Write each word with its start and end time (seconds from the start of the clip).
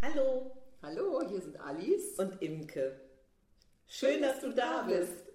Hallo 0.00 0.52
Hallo, 0.80 1.20
hier 1.28 1.40
sind 1.40 1.58
Alice. 1.60 2.18
und 2.18 2.40
Imke. 2.40 3.00
Schön, 3.88 4.22
dass 4.22 4.40
du 4.40 4.52
da 4.52 4.82
bist. 4.82 5.26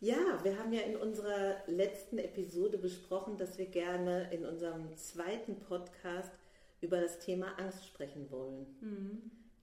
Ja, 0.00 0.38
wir 0.42 0.58
haben 0.58 0.70
ja 0.74 0.82
in 0.82 0.96
unserer 0.96 1.62
letzten 1.66 2.18
Episode 2.18 2.76
besprochen, 2.76 3.38
dass 3.38 3.56
wir 3.56 3.66
gerne 3.66 4.30
in 4.32 4.44
unserem 4.44 4.94
zweiten 4.98 5.60
Podcast 5.60 6.30
über 6.82 7.00
das 7.00 7.18
Thema 7.20 7.58
Angst 7.58 7.86
sprechen 7.86 8.30
wollen. 8.30 8.66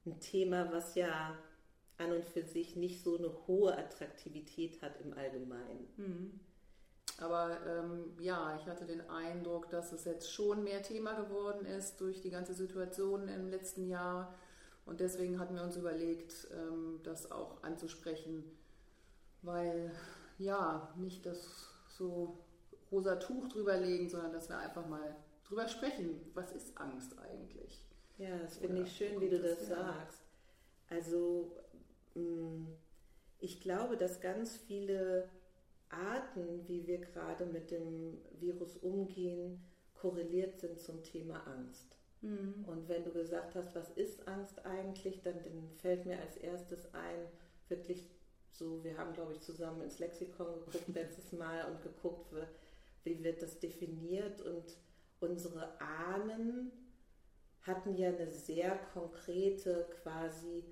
Ein 0.06 0.20
Thema, 0.20 0.72
was 0.72 0.96
ja 0.96 1.38
an 1.98 2.12
und 2.14 2.26
für 2.26 2.42
sich 2.44 2.76
nicht 2.76 3.04
so 3.04 3.20
eine 3.20 3.32
hohe 3.46 3.78
Attraktivität 3.78 4.82
hat 4.82 5.00
im 5.02 5.14
Allgemeinen. 5.14 6.40
Aber 7.20 7.58
ähm, 7.66 8.14
ja, 8.20 8.56
ich 8.60 8.68
hatte 8.68 8.86
den 8.86 9.10
Eindruck, 9.10 9.70
dass 9.70 9.92
es 9.92 10.06
jetzt 10.06 10.32
schon 10.32 10.64
mehr 10.64 10.84
Thema 10.84 11.14
geworden 11.14 11.66
ist 11.66 12.00
durch 12.00 12.22
die 12.22 12.30
ganze 12.30 12.54
Situation 12.54 13.28
im 13.28 13.50
letzten 13.50 13.88
Jahr. 13.88 14.36
Und 14.86 15.00
deswegen 15.00 15.40
hatten 15.40 15.56
wir 15.56 15.64
uns 15.64 15.76
überlegt, 15.76 16.48
ähm, 16.54 17.00
das 17.04 17.32
auch 17.32 17.64
anzusprechen, 17.64 18.44
weil 19.42 19.92
ja, 20.38 20.94
nicht 20.96 21.26
das 21.26 21.74
so 21.90 22.38
rosa 22.92 23.16
Tuch 23.16 23.48
drüberlegen, 23.50 24.10
sondern 24.10 24.32
dass 24.32 24.50
wir 24.50 24.60
einfach 24.60 24.88
mal 24.88 25.16
drüber 25.48 25.68
sprechen. 25.68 26.22
Was 26.36 26.52
ist 26.52 26.78
Angst 26.78 27.18
eigentlich? 27.20 27.84
Ja, 28.18 28.38
das 28.38 28.58
finde 28.58 28.84
ich 28.84 28.96
schön, 28.96 29.20
wie 29.20 29.30
du 29.30 29.40
das 29.40 29.60
das 29.60 29.68
sagst. 29.70 30.22
Also, 30.90 31.52
mh, 32.16 32.68
ich 33.40 33.62
glaube, 33.62 33.98
dass 33.98 34.22
ganz 34.22 34.58
viele 34.58 35.30
Arten, 35.90 36.68
wie 36.68 36.86
wir 36.88 37.00
gerade 37.00 37.46
mit 37.46 37.72
dem 37.72 38.20
Virus 38.40 38.78
umgehen, 38.78 39.64
korreliert 39.94 40.60
sind 40.60 40.80
zum 40.80 41.04
Thema 41.04 41.46
Angst. 41.48 41.98
Und 42.66 42.90
wenn 42.90 43.04
du 43.04 43.12
gesagt 43.12 43.56
hast, 43.56 43.76
was 43.76 43.92
ist 43.92 44.28
Angst 44.28 44.66
eigentlich, 44.66 45.22
dann, 45.22 45.36
dann 45.44 45.70
fällt 45.78 46.06
mir 46.06 46.20
als 46.20 46.38
erstes 46.38 46.94
ein, 46.94 47.28
wirklich 47.70 48.10
so, 48.52 48.84
wir 48.84 48.98
haben, 48.98 49.14
glaube 49.14 49.34
ich, 49.34 49.42
zusammen 49.42 49.82
ins 49.82 50.00
Lexikon 50.00 50.54
geguckt 50.66 50.88
letztes 50.94 51.32
Mal 51.32 51.70
und 51.72 51.82
geguckt, 51.84 52.34
wie 53.04 53.24
wird 53.24 53.42
das 53.42 53.60
definiert. 53.60 54.42
Und 54.42 54.78
unsere 55.20 55.80
Ahnen 55.80 56.72
hatten 57.62 57.96
ja 57.96 58.10
eine 58.10 58.32
sehr 58.32 58.78
konkrete, 58.94 59.88
quasi 60.02 60.64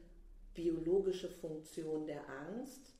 biologische 0.56 1.30
Funktion 1.30 2.08
der 2.08 2.28
Angst. 2.28 2.94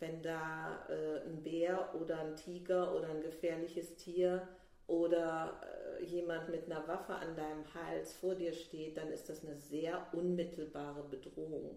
Wenn 0.00 0.22
da 0.22 0.86
äh, 0.88 1.26
ein 1.28 1.42
Bär 1.42 1.94
oder 2.00 2.20
ein 2.20 2.36
Tiger 2.36 2.94
oder 2.94 3.08
ein 3.08 3.20
gefährliches 3.22 3.96
Tier 3.96 4.46
oder 4.86 5.60
äh, 6.00 6.04
jemand 6.04 6.48
mit 6.50 6.66
einer 6.70 6.86
Waffe 6.86 7.14
an 7.14 7.34
deinem 7.36 7.64
Hals 7.74 8.14
vor 8.14 8.34
dir 8.34 8.52
steht, 8.52 8.96
dann 8.96 9.08
ist 9.10 9.28
das 9.28 9.44
eine 9.44 9.56
sehr 9.56 10.06
unmittelbare 10.12 11.02
Bedrohung. 11.10 11.76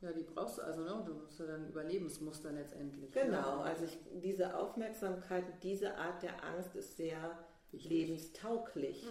Ja, 0.00 0.10
die 0.12 0.24
brauchst 0.24 0.58
du 0.58 0.62
also, 0.62 0.80
ne? 0.82 1.02
Du 1.06 1.14
musst 1.14 1.38
ja 1.38 1.46
dann 1.46 1.68
Überlebensmuster 1.68 2.50
letztendlich. 2.50 3.12
Genau, 3.12 3.58
Ne? 3.58 3.62
also 3.62 3.84
ich, 3.84 3.96
diese 4.20 4.56
Aufmerksamkeit, 4.58 5.44
diese 5.62 5.94
Art 5.96 6.22
der 6.24 6.42
Angst 6.42 6.74
ist 6.74 6.96
sehr 6.96 7.38
Wichtig. 7.70 7.90
lebenstauglich. 7.90 9.06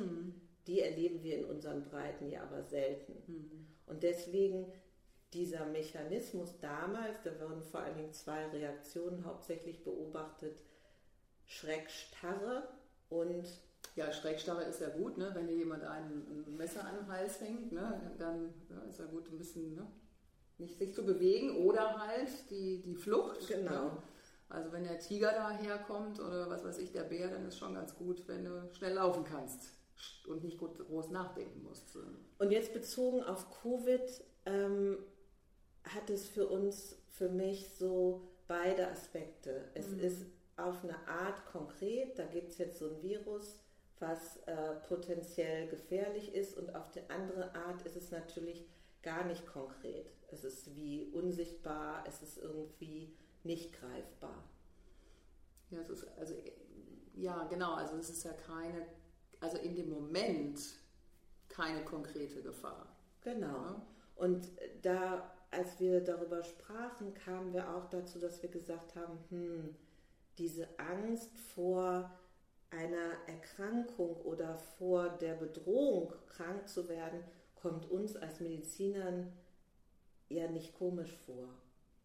Die 0.68 0.82
erleben 0.82 1.24
wir 1.24 1.38
in 1.40 1.46
unseren 1.46 1.84
Breiten 1.86 2.30
ja 2.30 2.44
aber 2.44 2.62
selten. 2.64 3.14
Und 3.88 4.04
deswegen 4.04 4.72
dieser 5.34 5.66
Mechanismus 5.66 6.60
damals, 6.60 7.24
da 7.24 7.32
wurden 7.40 7.62
vor 7.62 7.82
allen 7.82 7.96
Dingen 7.96 8.14
zwei 8.14 8.48
Reaktionen 8.48 9.26
hauptsächlich 9.26 9.84
beobachtet, 9.84 10.62
Schreckstarre 11.46 12.68
und 13.10 13.46
Ja, 13.96 14.12
Schrägstarre 14.12 14.64
ist 14.64 14.80
ja 14.80 14.90
gut, 14.90 15.18
ne? 15.18 15.32
wenn 15.34 15.48
dir 15.48 15.56
jemand 15.56 15.84
ein, 15.84 16.46
ein 16.48 16.56
Messer 16.56 16.86
an 16.86 16.96
den 16.96 17.08
Hals 17.08 17.42
hängt, 17.42 17.72
ne? 17.72 18.12
dann 18.18 18.54
ja, 18.70 18.82
ist 18.90 19.00
ja 19.00 19.06
gut, 19.06 19.30
ein 19.30 19.38
bisschen 19.38 19.76
ne? 19.76 19.86
nicht 20.58 20.78
sich 20.78 20.94
zu 20.94 21.06
bewegen 21.06 21.58
oder 21.58 22.00
halt 22.00 22.30
die, 22.50 22.82
die 22.82 22.96
Flucht. 22.96 23.48
Genau. 23.48 23.86
Ne? 23.86 23.92
Also 24.50 24.72
wenn 24.72 24.84
der 24.84 25.00
Tiger 25.00 25.32
daherkommt 25.32 26.20
oder 26.20 26.50
was 26.50 26.64
weiß 26.64 26.78
ich, 26.80 26.92
der 26.92 27.04
Bär, 27.04 27.30
dann 27.30 27.46
ist 27.46 27.58
schon 27.58 27.74
ganz 27.74 27.96
gut, 27.96 28.28
wenn 28.28 28.44
du 28.46 28.70
schnell 28.74 28.94
laufen 28.94 29.24
kannst 29.24 29.72
und 30.28 30.44
nicht 30.44 30.58
gut 30.58 30.78
groß 30.78 31.10
nachdenken 31.10 31.64
musst. 31.64 31.98
Und 32.38 32.52
jetzt 32.52 32.74
bezogen 32.74 33.24
auf 33.24 33.48
Covid 33.62 34.02
ähm, 34.46 34.98
hat 35.84 36.10
es 36.10 36.28
für 36.28 36.48
uns, 36.48 36.98
für 37.10 37.30
mich 37.30 37.70
so 37.70 38.22
beide 38.48 38.88
Aspekte. 38.90 39.70
Es 39.74 39.88
ist 39.88 40.26
auf 40.58 40.84
eine 40.84 41.08
Art 41.08 41.46
konkret, 41.46 42.18
da 42.20 42.26
gibt 42.26 42.52
es 42.52 42.58
jetzt 42.58 42.80
so 42.80 42.90
ein 42.90 43.02
Virus, 43.02 43.60
was 44.00 44.38
äh, 44.48 44.76
potenziell 44.88 45.68
gefährlich 45.68 46.34
ist 46.34 46.58
und 46.58 46.76
auf 46.76 46.92
die 46.92 47.08
andere 47.10 47.54
Art 47.56 47.84
ist 47.84 47.96
es 47.96 48.12
natürlich 48.12 48.66
gar 49.04 49.26
nicht 49.26 49.46
konkret. 49.46 50.12
Es 50.32 50.44
ist 50.44 50.76
wie 50.76 51.06
unsichtbar, 51.14 52.04
es 52.08 52.22
ist 52.22 52.38
irgendwie 52.38 53.16
nicht 53.44 53.74
greifbar. 53.74 54.44
Ja, 55.70 55.80
es 55.80 55.90
ist, 55.90 56.08
also, 56.18 56.36
ja, 57.16 57.44
genau, 57.46 57.74
also 57.74 57.96
es 57.98 58.10
ist 58.10 58.24
ja 58.24 58.34
keine, 58.34 58.86
also 59.40 59.58
in 59.58 59.76
dem 59.76 59.90
Moment 59.90 60.60
keine 61.48 61.84
konkrete 61.84 62.42
Gefahr. 62.42 62.96
Genau. 63.22 63.48
Ja. 63.48 63.86
Und 64.16 64.48
da, 64.82 65.32
als 65.52 65.80
wir 65.80 66.02
darüber 66.02 66.44
sprachen, 66.44 67.14
kamen 67.14 67.54
wir 67.54 67.76
auch 67.76 67.90
dazu, 67.90 68.20
dass 68.20 68.42
wir 68.42 68.50
gesagt 68.50 68.96
haben, 68.96 69.20
hm, 69.30 69.76
diese 70.38 70.68
Angst 70.80 71.38
vor 71.54 72.10
einer 72.70 73.12
Erkrankung 73.28 74.16
oder 74.22 74.56
vor 74.56 75.10
der 75.10 75.36
Bedrohung, 75.36 76.14
krank 76.30 76.68
zu 76.68 76.88
werden, 76.88 77.22
kommt 77.56 77.92
uns 77.92 78.16
als 78.16 78.40
Medizinern 78.40 79.32
ja 80.30 80.48
nicht 80.50 80.74
komisch 80.74 81.12
vor. 81.26 81.50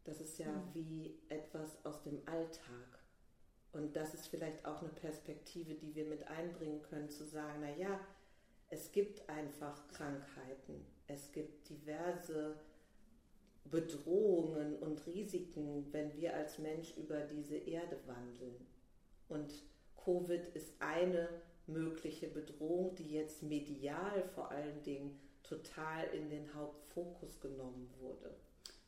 Das 0.05 0.21
ist 0.21 0.39
ja 0.39 0.47
wie 0.75 1.17
etwas 1.29 1.85
aus 1.85 2.03
dem 2.03 2.21
Alltag. 2.27 2.99
Und 3.73 3.95
das 3.95 4.15
ist 4.15 4.27
vielleicht 4.29 4.65
auch 4.65 4.81
eine 4.81 4.91
Perspektive, 4.91 5.75
die 5.75 5.95
wir 5.95 6.07
mit 6.07 6.27
einbringen 6.29 6.83
können, 6.83 7.11
zu 7.11 7.25
sagen, 7.25 7.61
na 7.61 7.71
ja, 7.77 8.01
es 8.71 8.91
gibt 8.91 9.29
einfach 9.29 9.87
Krankheiten, 9.89 10.85
es 11.07 11.31
gibt 11.31 11.69
diverse 11.69 12.57
Bedrohungen 13.71 14.77
und 14.77 15.07
Risiken, 15.07 15.87
wenn 15.93 16.15
wir 16.17 16.35
als 16.35 16.59
Mensch 16.59 16.97
über 16.97 17.21
diese 17.21 17.57
Erde 17.57 17.99
wandeln. 18.07 18.67
Und 19.29 19.53
Covid 19.97 20.55
ist 20.55 20.73
eine 20.81 21.29
mögliche 21.67 22.29
Bedrohung, 22.29 22.95
die 22.95 23.11
jetzt 23.11 23.43
medial 23.43 24.23
vor 24.35 24.51
allen 24.51 24.83
Dingen 24.83 25.19
total 25.43 26.05
in 26.15 26.31
den 26.31 26.55
Hauptfokus 26.55 27.41
genommen 27.41 27.93
wurde. 28.01 28.35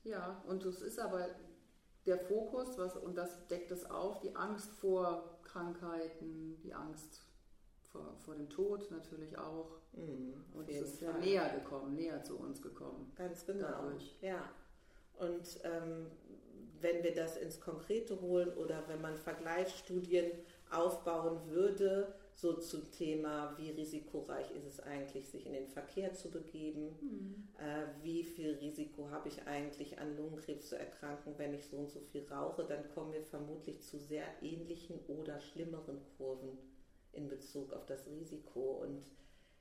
Ja, 0.04 0.42
und 0.46 0.64
es 0.64 0.80
ist 0.80 0.98
aber 0.98 1.28
der 2.06 2.18
Fokus, 2.18 2.78
was, 2.78 2.96
und 2.96 3.16
das 3.16 3.46
deckt 3.48 3.70
es 3.70 3.88
auf, 3.90 4.20
die 4.20 4.34
Angst 4.34 4.70
vor 4.72 5.38
Krankheiten, 5.44 6.58
die 6.62 6.72
Angst 6.72 7.22
vor, 7.82 8.16
vor 8.24 8.34
dem 8.34 8.48
Tod 8.48 8.90
natürlich 8.90 9.36
auch. 9.36 9.78
Mhm, 9.92 10.34
Und 10.54 10.68
es 10.68 10.80
ist 10.80 11.00
ja 11.00 11.12
näher 11.18 11.48
gekommen, 11.50 11.94
näher 11.94 12.22
zu 12.22 12.38
uns 12.38 12.62
gekommen. 12.62 13.12
Ganz 13.16 13.44
genau. 13.44 13.66
Dadurch. 13.66 14.16
Ja. 14.20 14.48
Und 15.20 15.60
ähm, 15.64 16.06
wenn 16.80 17.02
wir 17.02 17.14
das 17.14 17.36
ins 17.36 17.60
Konkrete 17.60 18.20
holen 18.20 18.52
oder 18.54 18.84
wenn 18.88 19.00
man 19.00 19.16
Vergleichsstudien 19.16 20.30
aufbauen 20.70 21.40
würde, 21.48 22.14
so 22.34 22.52
zum 22.54 22.88
Thema, 22.92 23.56
wie 23.58 23.70
risikoreich 23.70 24.48
ist 24.52 24.64
es 24.64 24.80
eigentlich, 24.80 25.28
sich 25.28 25.44
in 25.44 25.54
den 25.54 25.66
Verkehr 25.66 26.14
zu 26.14 26.30
begeben, 26.30 26.96
äh, 27.58 28.04
wie 28.04 28.22
viel 28.22 28.54
Risiko 28.54 29.10
habe 29.10 29.28
ich 29.28 29.44
eigentlich 29.48 29.98
an 29.98 30.16
Lungenkrebs 30.16 30.68
zu 30.68 30.78
erkranken, 30.78 31.34
wenn 31.36 31.52
ich 31.52 31.66
so 31.66 31.78
und 31.78 31.90
so 31.90 31.98
viel 31.98 32.24
rauche, 32.30 32.64
dann 32.64 32.88
kommen 32.94 33.12
wir 33.12 33.24
vermutlich 33.24 33.82
zu 33.82 33.98
sehr 33.98 34.24
ähnlichen 34.40 35.00
oder 35.08 35.40
schlimmeren 35.40 35.98
Kurven 36.16 36.56
in 37.12 37.28
Bezug 37.28 37.72
auf 37.72 37.86
das 37.86 38.06
Risiko. 38.06 38.82
Und 38.82 39.02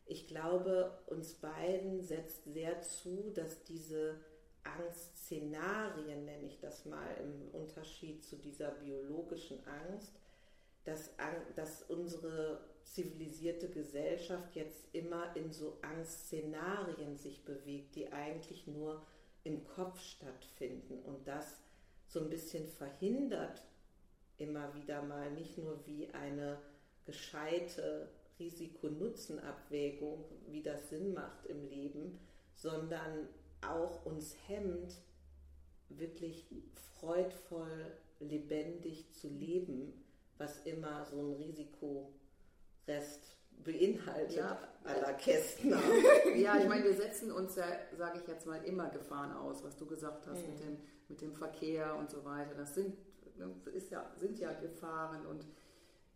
ich 0.05 0.27
glaube, 0.27 0.99
uns 1.07 1.33
beiden 1.33 2.03
setzt 2.03 2.43
sehr 2.45 2.81
zu, 2.81 3.31
dass 3.33 3.63
diese 3.63 4.19
Angstszenarien, 4.73 6.25
nenne 6.25 6.45
ich 6.45 6.59
das 6.59 6.85
mal, 6.85 7.15
im 7.21 7.49
Unterschied 7.51 8.23
zu 8.23 8.35
dieser 8.37 8.71
biologischen 8.71 9.59
Angst, 9.65 10.13
dass, 10.83 11.11
dass 11.55 11.83
unsere 11.83 12.59
zivilisierte 12.83 13.69
Gesellschaft 13.69 14.55
jetzt 14.55 14.93
immer 14.93 15.35
in 15.35 15.51
so 15.51 15.77
Angstszenarien 15.81 17.17
sich 17.17 17.43
bewegt, 17.43 17.95
die 17.95 18.11
eigentlich 18.11 18.67
nur 18.67 19.05
im 19.43 19.65
Kopf 19.65 19.99
stattfinden 19.99 20.99
und 21.03 21.27
das 21.27 21.57
so 22.07 22.21
ein 22.21 22.29
bisschen 22.29 22.67
verhindert 22.67 23.61
immer 24.37 24.73
wieder 24.75 25.01
mal 25.01 25.31
nicht 25.31 25.57
nur 25.57 25.85
wie 25.85 26.09
eine 26.13 26.59
gescheite 27.05 28.09
Risiko-Nutzen-Abwägung, 28.39 30.25
wie 30.47 30.61
das 30.61 30.89
Sinn 30.89 31.13
macht 31.13 31.45
im 31.47 31.67
Leben, 31.67 32.19
sondern 32.53 33.27
auch 33.61 34.05
uns 34.05 34.35
hemmt, 34.47 35.01
wirklich 35.89 36.47
freudvoll, 36.99 37.91
lebendig 38.19 39.11
zu 39.13 39.29
leben, 39.29 39.93
was 40.37 40.65
immer 40.65 41.05
so 41.05 41.21
ein 41.21 41.33
Risikorest 41.33 43.37
beinhaltet 43.63 44.37
ja. 44.37 44.57
aller 44.83 45.13
Kästner. 45.13 45.79
ja, 46.35 46.57
ich 46.57 46.67
meine, 46.67 46.83
wir 46.83 46.93
setzen 46.93 47.31
uns 47.31 47.55
ja, 47.55 47.65
sage 47.97 48.19
ich 48.19 48.27
jetzt 48.27 48.45
mal, 48.45 48.63
immer 48.63 48.89
Gefahren 48.89 49.33
aus, 49.33 49.63
was 49.63 49.75
du 49.77 49.85
gesagt 49.85 50.27
hast 50.27 50.43
mhm. 50.43 50.53
mit, 50.53 50.59
dem, 50.59 50.77
mit 51.09 51.21
dem 51.21 51.33
Verkehr 51.33 51.95
und 51.95 52.09
so 52.09 52.23
weiter. 52.23 52.53
Das 52.55 52.75
sind, 52.75 52.95
ist 53.73 53.91
ja, 53.91 54.11
sind 54.15 54.39
ja 54.39 54.53
Gefahren 54.53 55.25
und 55.25 55.45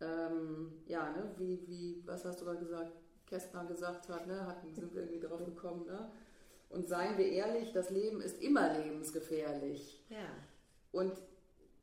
ähm, 0.00 0.72
ja, 0.86 1.10
ne, 1.10 1.32
wie, 1.36 1.62
wie, 1.68 2.02
was 2.06 2.24
hast 2.24 2.40
du 2.40 2.44
gerade 2.44 2.58
gesagt, 2.58 2.92
Kästner 3.26 3.64
gesagt 3.64 4.08
hat, 4.08 4.26
ne, 4.26 4.46
hatten, 4.46 4.74
sind 4.74 4.94
wir 4.94 5.02
irgendwie 5.02 5.20
drauf 5.20 5.40
gekommen, 5.44 5.86
ne? 5.86 6.10
Und 6.72 6.88
seien 6.88 7.18
wir 7.18 7.26
ehrlich, 7.26 7.72
das 7.72 7.90
Leben 7.90 8.20
ist 8.20 8.42
immer 8.42 8.78
lebensgefährlich. 8.78 10.02
Ja. 10.08 10.16
Und 10.90 11.12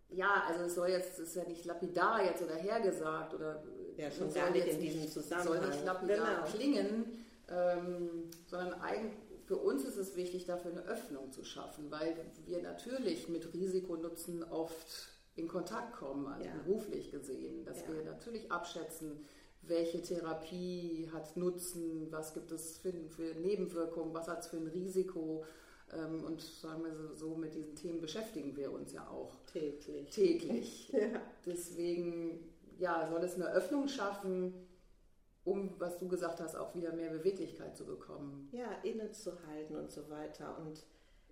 ja, 0.10 0.44
also 0.48 0.64
es 0.64 0.76
soll 0.76 0.90
jetzt, 0.90 1.20
es 1.20 1.30
ist 1.30 1.36
ja 1.36 1.44
nicht 1.44 1.66
lapidar 1.66 2.26
jetzt 2.26 2.42
oder 2.42 2.56
hergesagt 2.56 3.34
oder 3.36 3.64
ja, 3.98 4.10
schon 4.10 4.34
gar 4.34 4.50
nicht 4.50 4.68
in 4.68 4.82
diesem 4.82 5.08
Zusammenhang. 5.08 5.62
soll 5.62 5.70
nicht 5.70 5.86
lapidar 5.86 6.36
genau. 6.36 6.48
klingen, 6.48 7.26
ähm, 7.50 8.30
sondern 8.48 8.82
eigentlich 8.82 9.14
für 9.46 9.58
uns 9.58 9.84
ist 9.84 9.98
es 9.98 10.16
wichtig, 10.16 10.46
dafür 10.46 10.72
eine 10.72 10.84
Öffnung 10.84 11.32
zu 11.32 11.44
schaffen, 11.44 11.90
weil 11.90 12.16
wir 12.46 12.62
natürlich 12.62 13.30
mit 13.30 13.52
Risikonutzen 13.52 14.44
oft 14.44 15.10
in 15.36 15.48
Kontakt 15.48 15.94
kommen, 15.94 16.28
also 16.28 16.46
ja. 16.46 16.54
beruflich 16.64 17.12
gesehen, 17.12 17.66
dass 17.66 17.82
ja. 17.82 17.88
wir 17.88 18.04
natürlich 18.04 18.52
abschätzen, 18.52 19.26
welche 19.62 20.02
Therapie 20.02 21.10
hat 21.14 21.38
Nutzen, 21.38 22.12
was 22.12 22.34
gibt 22.34 22.52
es 22.52 22.78
für, 22.78 22.94
für 23.10 23.36
Nebenwirkungen, 23.36 24.14
was 24.14 24.28
hat 24.28 24.40
es 24.40 24.48
für 24.48 24.58
ein 24.58 24.68
Risiko. 24.68 25.46
Ähm, 25.92 26.24
und 26.24 26.42
sagen 26.42 26.84
wir 26.84 27.16
so, 27.16 27.36
mit 27.36 27.56
diesen 27.56 27.76
Themen 27.76 28.00
beschäftigen 28.00 28.56
wir 28.56 28.72
uns 28.72 28.94
ja 28.94 29.08
auch 29.08 29.36
täglich. 29.46 30.10
Täglich. 30.12 30.90
ja. 30.92 31.22
Deswegen 31.46 32.50
ja, 32.80 33.08
soll 33.08 33.24
es 33.24 33.36
eine 33.36 33.52
Öffnung 33.52 33.88
schaffen, 33.88 34.54
um, 35.44 35.74
was 35.80 35.98
du 35.98 36.08
gesagt 36.08 36.40
hast, 36.40 36.56
auch 36.56 36.76
wieder 36.76 36.94
mehr 36.94 37.10
Beweglichkeit 37.10 37.76
zu 37.76 37.86
bekommen. 37.86 38.50
Ja, 38.52 38.72
innezuhalten 38.84 39.76
und 39.76 39.92
so 39.92 40.10
weiter. 40.10 40.58
Und 40.60 40.86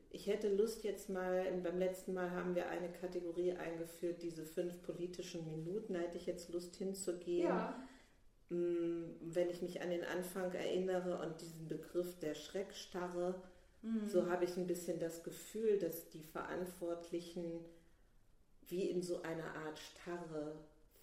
ich 0.09 0.27
hätte 0.27 0.53
Lust 0.53 0.83
jetzt 0.83 1.09
mal, 1.09 1.45
beim 1.63 1.77
letzten 1.77 2.13
Mal 2.13 2.31
haben 2.31 2.55
wir 2.55 2.69
eine 2.69 2.91
Kategorie 2.91 3.53
eingeführt, 3.53 4.21
diese 4.21 4.45
fünf 4.45 4.81
politischen 4.83 5.45
Minuten, 5.45 5.93
da 5.93 5.99
hätte 5.99 6.17
ich 6.17 6.25
jetzt 6.25 6.51
Lust 6.51 6.75
hinzugehen. 6.77 7.47
Ja. 7.47 7.81
Mm, 8.49 9.03
wenn 9.21 9.49
ich 9.49 9.61
mich 9.61 9.81
an 9.81 9.89
den 9.89 10.05
Anfang 10.05 10.53
erinnere 10.53 11.19
und 11.19 11.41
diesen 11.41 11.67
Begriff 11.67 12.17
der 12.19 12.33
Schreckstarre, 12.33 13.41
mhm. 13.81 14.07
so 14.07 14.29
habe 14.29 14.45
ich 14.45 14.55
ein 14.55 14.67
bisschen 14.67 14.99
das 14.99 15.23
Gefühl, 15.23 15.77
dass 15.79 16.09
die 16.09 16.23
Verantwortlichen 16.23 17.65
wie 18.67 18.89
in 18.89 19.01
so 19.01 19.21
einer 19.21 19.55
Art 19.55 19.79
Starre 19.79 20.55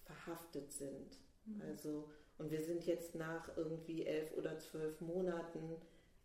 verhaftet 0.03 0.71
sind. 0.71 1.17
Mhm. 1.45 1.61
Also, 1.61 2.09
und 2.37 2.51
wir 2.51 2.61
sind 2.61 2.85
jetzt 2.85 3.15
nach 3.15 3.55
irgendwie 3.57 4.05
elf 4.05 4.35
oder 4.37 4.57
zwölf 4.59 4.99
Monaten, 5.01 5.75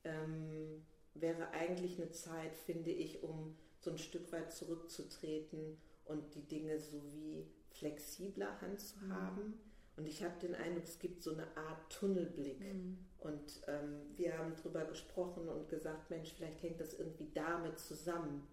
ähm, 0.05 0.83
wäre 1.15 1.51
eigentlich 1.51 2.01
eine 2.01 2.11
Zeit, 2.11 2.57
finde 2.57 2.91
ich, 2.91 3.23
um 3.23 3.57
so 3.81 3.91
ein 3.91 3.99
Stück 3.99 4.31
weit 4.33 4.53
zurückzutreten 4.53 5.77
und 6.05 6.35
die 6.35 6.47
Dinge 6.47 6.79
so 6.79 7.03
wie 7.13 7.47
flexibler 7.71 8.61
handzuhaben. 8.61 9.49
Mhm. 9.49 9.70
Und 10.01 10.07
ich 10.07 10.25
habe 10.25 10.33
den 10.41 10.55
Eindruck, 10.55 10.85
es 10.85 10.99
gibt 10.99 11.23
so 11.23 11.33
eine 11.33 11.47
Art 11.59 11.93
Tunnelblick. 11.93 12.59
Mhm. 12.59 12.97
Und 13.19 13.61
ähm, 13.67 14.01
wir 14.17 14.39
haben 14.39 14.55
darüber 14.57 14.87
gesprochen 14.87 15.47
und 15.47 15.69
gesagt, 15.69 16.09
Mensch, 16.09 16.33
vielleicht 16.33 16.63
hängt 16.63 16.81
das 16.81 16.95
irgendwie 16.95 17.31
damit 17.35 17.79
zusammen, 17.79 18.47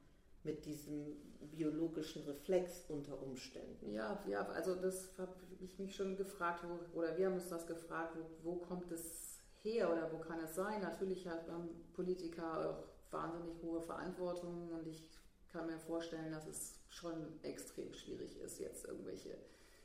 mit 0.43 0.65
diesem 0.65 1.15
biologischen 1.51 2.23
Reflex 2.23 2.83
unter 2.89 3.21
Umständen. 3.21 3.93
Ja, 3.93 4.21
ja 4.27 4.45
also 4.47 4.75
das 4.75 5.17
habe 5.17 5.33
ich 5.61 5.79
mich 5.79 5.95
schon 5.95 6.17
gefragt, 6.17 6.65
wo, 6.67 6.99
oder 6.99 7.17
wir 7.17 7.27
haben 7.27 7.35
uns 7.35 7.47
das 7.47 7.65
gefragt, 7.65 8.17
wo, 8.17 8.51
wo, 8.51 8.55
kommt 8.57 8.91
es 8.91 9.39
her 9.61 9.89
oder 9.89 10.11
wo 10.11 10.17
kann 10.17 10.41
es 10.41 10.53
sein? 10.53 10.81
Natürlich 10.81 11.27
haben 11.27 11.69
Politiker 11.93 12.69
auch 12.69 13.13
wahnsinnig 13.13 13.61
hohe 13.63 13.81
Verantwortung 13.81 14.69
und 14.71 14.85
ich 14.85 15.09
kann 15.47 15.67
mir 15.67 15.79
vorstellen, 15.79 16.31
dass 16.31 16.45
es 16.45 16.81
schon 16.89 17.41
extrem 17.43 17.93
schwierig 17.93 18.37
ist, 18.41 18.59
jetzt 18.59 18.85
irgendwelche 18.85 19.37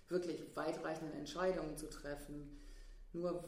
wirklich 0.09 0.45
weitreichenden 0.55 1.19
Entscheidungen 1.19 1.77
zu 1.77 1.89
treffen. 1.89 2.59
Nur 3.13 3.45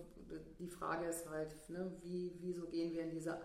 die 0.59 0.69
Frage 0.69 1.07
ist 1.07 1.29
halt, 1.29 1.55
ne, 1.69 1.93
wie, 2.03 2.33
wieso 2.41 2.67
gehen 2.67 2.93
wir 2.93 3.03
in 3.03 3.11
diese 3.11 3.39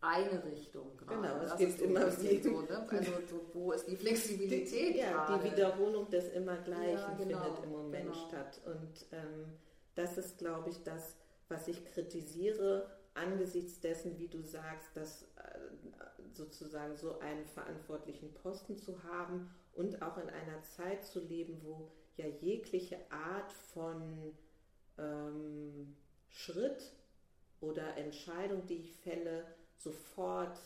eine 0.00 0.44
Richtung 0.44 0.96
gerade. 0.96 1.20
Genau, 1.20 1.42
es 1.42 1.50
das 1.50 1.58
gibt 1.58 1.80
immer 1.80 2.10
viel. 2.10 2.42
So, 2.42 2.60
ne? 2.62 2.86
Also 2.88 3.12
so, 3.28 3.40
wo 3.52 3.72
ist 3.72 3.86
die 3.88 3.96
Flexibilität 3.96 4.96
Ja, 4.96 5.26
gerade? 5.26 5.44
die 5.44 5.50
Wiederholung 5.50 6.08
des 6.08 6.32
Immergleichen 6.32 6.94
ja, 6.96 7.14
genau, 7.16 7.40
findet 7.40 7.64
im 7.64 7.70
Moment 7.70 8.12
genau. 8.12 8.28
statt. 8.28 8.60
Und 8.64 9.06
ähm, 9.12 9.58
das 9.94 10.16
ist, 10.16 10.38
glaube 10.38 10.70
ich, 10.70 10.82
das, 10.84 11.16
was 11.48 11.66
ich 11.66 11.84
kritisiere 11.84 12.88
angesichts 13.14 13.80
dessen, 13.80 14.18
wie 14.18 14.28
du 14.28 14.42
sagst, 14.42 14.96
dass 14.96 15.22
äh, 15.22 15.58
sozusagen 16.32 16.96
so 16.96 17.18
einen 17.18 17.44
verantwortlichen 17.46 18.32
Posten 18.34 18.78
zu 18.78 19.02
haben 19.02 19.50
und 19.74 20.00
auch 20.02 20.16
in 20.18 20.28
einer 20.28 20.62
Zeit 20.62 21.04
zu 21.04 21.20
leben, 21.20 21.60
wo 21.64 21.90
ja 22.18 22.26
jegliche 22.26 22.98
Art 23.10 23.52
von 23.52 24.36
ähm, 24.98 25.96
Schritt 26.28 26.92
oder 27.60 27.96
Entscheidung, 27.96 28.66
die 28.66 28.76
ich 28.76 28.92
fälle, 28.92 29.44
sofort 29.76 30.58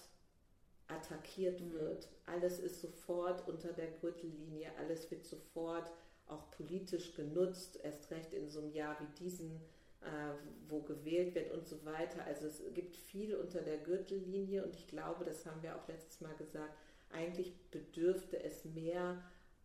attackiert 0.88 1.60
mhm. 1.60 1.72
wird. 1.72 2.08
Alles 2.26 2.58
ist 2.58 2.80
sofort 2.80 3.46
unter 3.48 3.72
der 3.72 3.90
Gürtellinie, 3.92 4.70
alles 4.78 5.10
wird 5.10 5.24
sofort 5.24 5.90
auch 6.26 6.50
politisch 6.50 7.14
genutzt, 7.14 7.78
erst 7.82 8.10
recht 8.10 8.32
in 8.32 8.48
so 8.48 8.60
einem 8.60 8.72
Jahr 8.72 8.96
wie 9.00 9.24
diesen, 9.24 9.56
äh, 10.00 10.34
wo 10.68 10.80
gewählt 10.80 11.34
wird 11.34 11.52
und 11.52 11.66
so 11.66 11.84
weiter. 11.84 12.24
Also 12.24 12.46
es 12.46 12.62
gibt 12.74 12.96
viel 12.96 13.34
unter 13.34 13.60
der 13.60 13.78
Gürtellinie 13.78 14.64
und 14.64 14.74
ich 14.74 14.86
glaube, 14.88 15.24
das 15.24 15.44
haben 15.46 15.62
wir 15.62 15.76
auch 15.76 15.86
letztes 15.88 16.20
Mal 16.20 16.34
gesagt, 16.36 16.74
eigentlich 17.10 17.52
bedürfte 17.70 18.42
es 18.42 18.64
mehr 18.64 19.22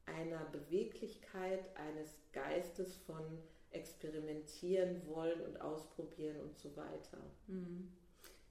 einer 0.08 0.44
Beweglichkeit, 0.46 1.64
eines 1.78 2.10
Geistes 2.34 2.96
von 3.06 3.24
experimentieren 3.72 5.06
wollen 5.08 5.40
und 5.42 5.62
ausprobieren 5.62 6.40
und 6.42 6.58
so 6.58 6.76
weiter. 6.76 7.20
Mhm. 7.48 7.92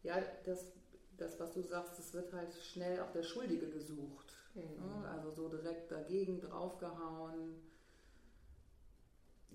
Ja, 0.03 0.23
das 0.45 0.73
das, 1.17 1.39
was 1.41 1.53
du 1.53 1.63
sagst, 1.63 1.99
es 1.99 2.13
wird 2.15 2.33
halt 2.33 2.53
schnell 2.55 3.01
auch 3.01 3.11
der 3.13 3.23
Schuldige 3.23 3.69
gesucht. 3.69 4.35
Mhm. 4.55 4.63
Ne? 4.63 5.09
Also 5.09 5.31
so 5.31 5.49
direkt 5.49 5.91
dagegen 5.91 6.41
draufgehauen. 6.41 7.63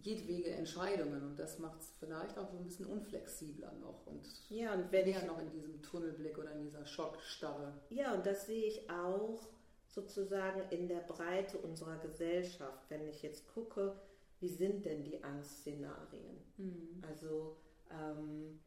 Jedwege 0.01 0.49
Entscheidungen 0.49 1.21
und 1.21 1.37
das 1.37 1.59
macht 1.59 1.79
es 1.79 1.93
vielleicht 1.99 2.35
auch 2.39 2.49
so 2.49 2.57
ein 2.57 2.63
bisschen 2.63 2.87
unflexibler 2.87 3.71
noch 3.73 4.07
und 4.07 4.27
ja 4.49 4.73
und 4.73 4.91
wenn 4.91 5.07
ich 5.07 5.23
noch 5.25 5.37
in 5.37 5.51
diesem 5.51 5.79
Tunnelblick 5.83 6.39
oder 6.39 6.53
in 6.53 6.63
dieser 6.63 6.87
Schockstarre. 6.87 7.71
Ja 7.89 8.15
und 8.15 8.25
das 8.25 8.47
sehe 8.47 8.65
ich 8.65 8.89
auch 8.89 9.47
sozusagen 9.91 10.61
in 10.69 10.87
der 10.87 11.01
Breite 11.01 11.57
unserer 11.57 11.97
Gesellschaft, 11.97 12.89
wenn 12.89 13.07
ich 13.07 13.21
jetzt 13.21 13.47
gucke, 13.53 13.95
wie 14.39 14.49
sind 14.49 14.85
denn 14.85 15.03
die 15.03 15.23
Angstszenarien? 15.23 16.37
Mhm. 16.57 17.03
Also 17.07 17.57
ähm, 17.91 18.59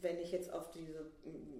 wenn 0.00 0.18
ich 0.18 0.32
jetzt 0.32 0.52
auf 0.52 0.70
diese, 0.70 1.06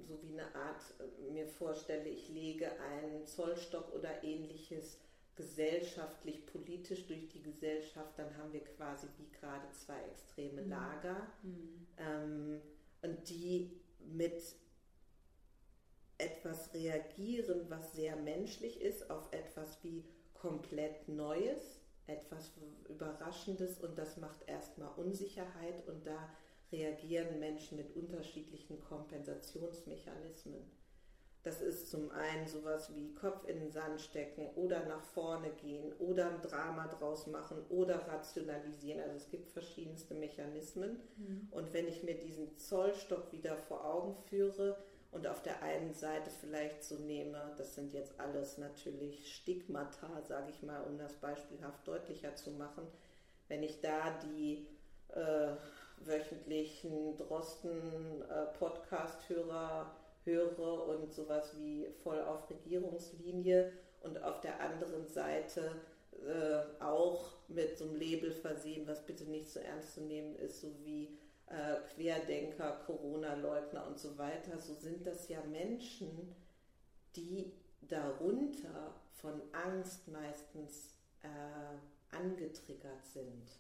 so 0.07 0.21
wie 0.23 0.33
eine 0.33 0.55
Art 0.55 0.83
äh, 0.99 1.31
mir 1.31 1.47
vorstelle, 1.47 2.09
ich 2.09 2.29
lege 2.29 2.71
einen 2.81 3.27
Zollstock 3.27 3.95
oder 3.95 4.25
ähnliches 4.25 4.99
gesellschaftlich, 5.37 6.47
politisch 6.47 7.07
durch 7.07 7.29
die 7.29 7.43
Gesellschaft, 7.43 8.19
dann 8.19 8.35
haben 8.39 8.53
wir 8.53 8.65
quasi 8.65 9.07
wie 9.19 9.31
gerade 9.39 9.71
zwei 9.73 10.01
extreme 10.11 10.63
mhm. 10.63 10.71
Lager 10.71 11.27
mhm. 11.43 11.87
Ähm, 11.99 12.61
und 13.03 13.29
die 13.29 13.71
mit 14.01 14.43
etwas 16.19 16.73
reagieren, 17.37 17.67
was 17.69 17.93
sehr 17.93 18.17
menschlich 18.17 18.81
ist, 18.81 19.11
auf 19.11 19.33
etwas 19.33 19.83
wie 19.83 20.05
komplett 20.35 21.09
Neues, 21.09 21.81
etwas 22.07 22.53
Überraschendes 22.89 23.79
und 23.79 23.99
das 23.99 24.17
macht 24.17 24.49
erstmal 24.49 24.91
Unsicherheit 24.97 25.87
und 25.89 26.07
da 26.07 26.31
reagieren 26.73 27.39
Menschen 27.39 27.77
mit 27.77 27.95
unterschiedlichen 27.97 28.81
Kompensationsmechanismen. 28.81 30.61
Das 31.43 31.63
ist 31.63 31.91
zum 31.91 32.11
einen 32.11 32.49
sowas 32.49 32.93
wie 32.97 33.15
Kopf 33.15 33.49
in 33.49 33.61
den 33.61 33.71
Sand 33.71 34.01
stecken 34.01 34.49
oder 34.57 34.85
nach 34.87 35.03
vorne 35.03 35.51
gehen 35.51 35.93
oder 36.01 36.31
ein 36.31 36.43
Drama 36.43 36.89
draus 36.89 37.29
machen 37.29 37.65
oder 37.69 37.99
rationalisieren. 38.09 39.01
Also 39.01 39.17
es 39.17 39.31
gibt 39.31 39.51
verschiedenste 39.51 40.15
Mechanismen. 40.15 40.99
Mhm. 41.17 41.49
Und 41.53 41.73
wenn 41.73 41.87
ich 41.87 42.03
mir 42.03 42.19
diesen 42.19 42.59
Zollstock 42.59 43.31
wieder 43.31 43.57
vor 43.57 43.85
Augen 43.85 44.17
führe 44.29 44.77
und 45.17 45.27
auf 45.27 45.43
der 45.43 45.61
einen 45.63 45.93
Seite 45.95 46.31
vielleicht 46.41 46.85
so 46.85 46.97
nehme, 46.97 47.55
das 47.57 47.75
sind 47.75 47.95
jetzt 47.95 48.21
alles 48.21 48.59
natürlich 48.59 49.35
Stigmata, 49.35 50.21
sage 50.23 50.51
ich 50.51 50.63
mal, 50.63 50.83
um 50.83 50.99
das 50.99 51.15
beispielhaft 51.15 51.89
deutlicher 51.89 52.37
zu 52.37 52.51
machen, 52.51 52.87
wenn 53.49 53.63
ich 53.63 53.81
da 53.81 54.11
die 54.23 54.69
äh, 55.09 55.55
wöchentlichen 56.05 57.17
Drosten-Podcast-Hörer 57.17 59.97
höre 60.25 60.89
und 60.89 61.15
sowas 61.15 61.57
wie 61.57 61.87
voll 62.03 62.21
auf 62.21 62.51
Regierungslinie 62.51 63.73
und 64.03 64.23
auf 64.23 64.43
der 64.43 64.61
anderen 64.61 65.09
Seite 65.09 65.73
äh, 66.27 66.61
auch 66.83 67.33
mit 67.49 67.79
so 67.79 67.87
einem 67.87 67.97
Label 67.97 68.33
versehen, 68.33 68.87
was 68.87 69.07
bitte 69.07 69.25
nicht 69.25 69.49
so 69.49 69.61
ernst 69.61 69.95
zu 69.95 70.03
nehmen 70.03 70.37
ist, 70.37 70.61
so 70.61 70.69
wie 70.85 71.17
äh, 71.49 71.77
Querdenker, 71.95 72.83
Corona-Leugner 72.87 73.87
und 73.87 73.99
so 73.99 74.17
weiter, 74.19 74.59
so 74.59 74.75
sind 74.75 75.07
das 75.07 75.29
ja 75.29 75.41
Menschen, 75.45 76.35
die 77.15 77.53
darunter 77.83 78.95
von 79.13 79.41
Angst 79.53 80.09
meistens 80.09 80.95
äh, 81.23 82.17
angetriggert 82.17 83.05
sind. 83.07 83.51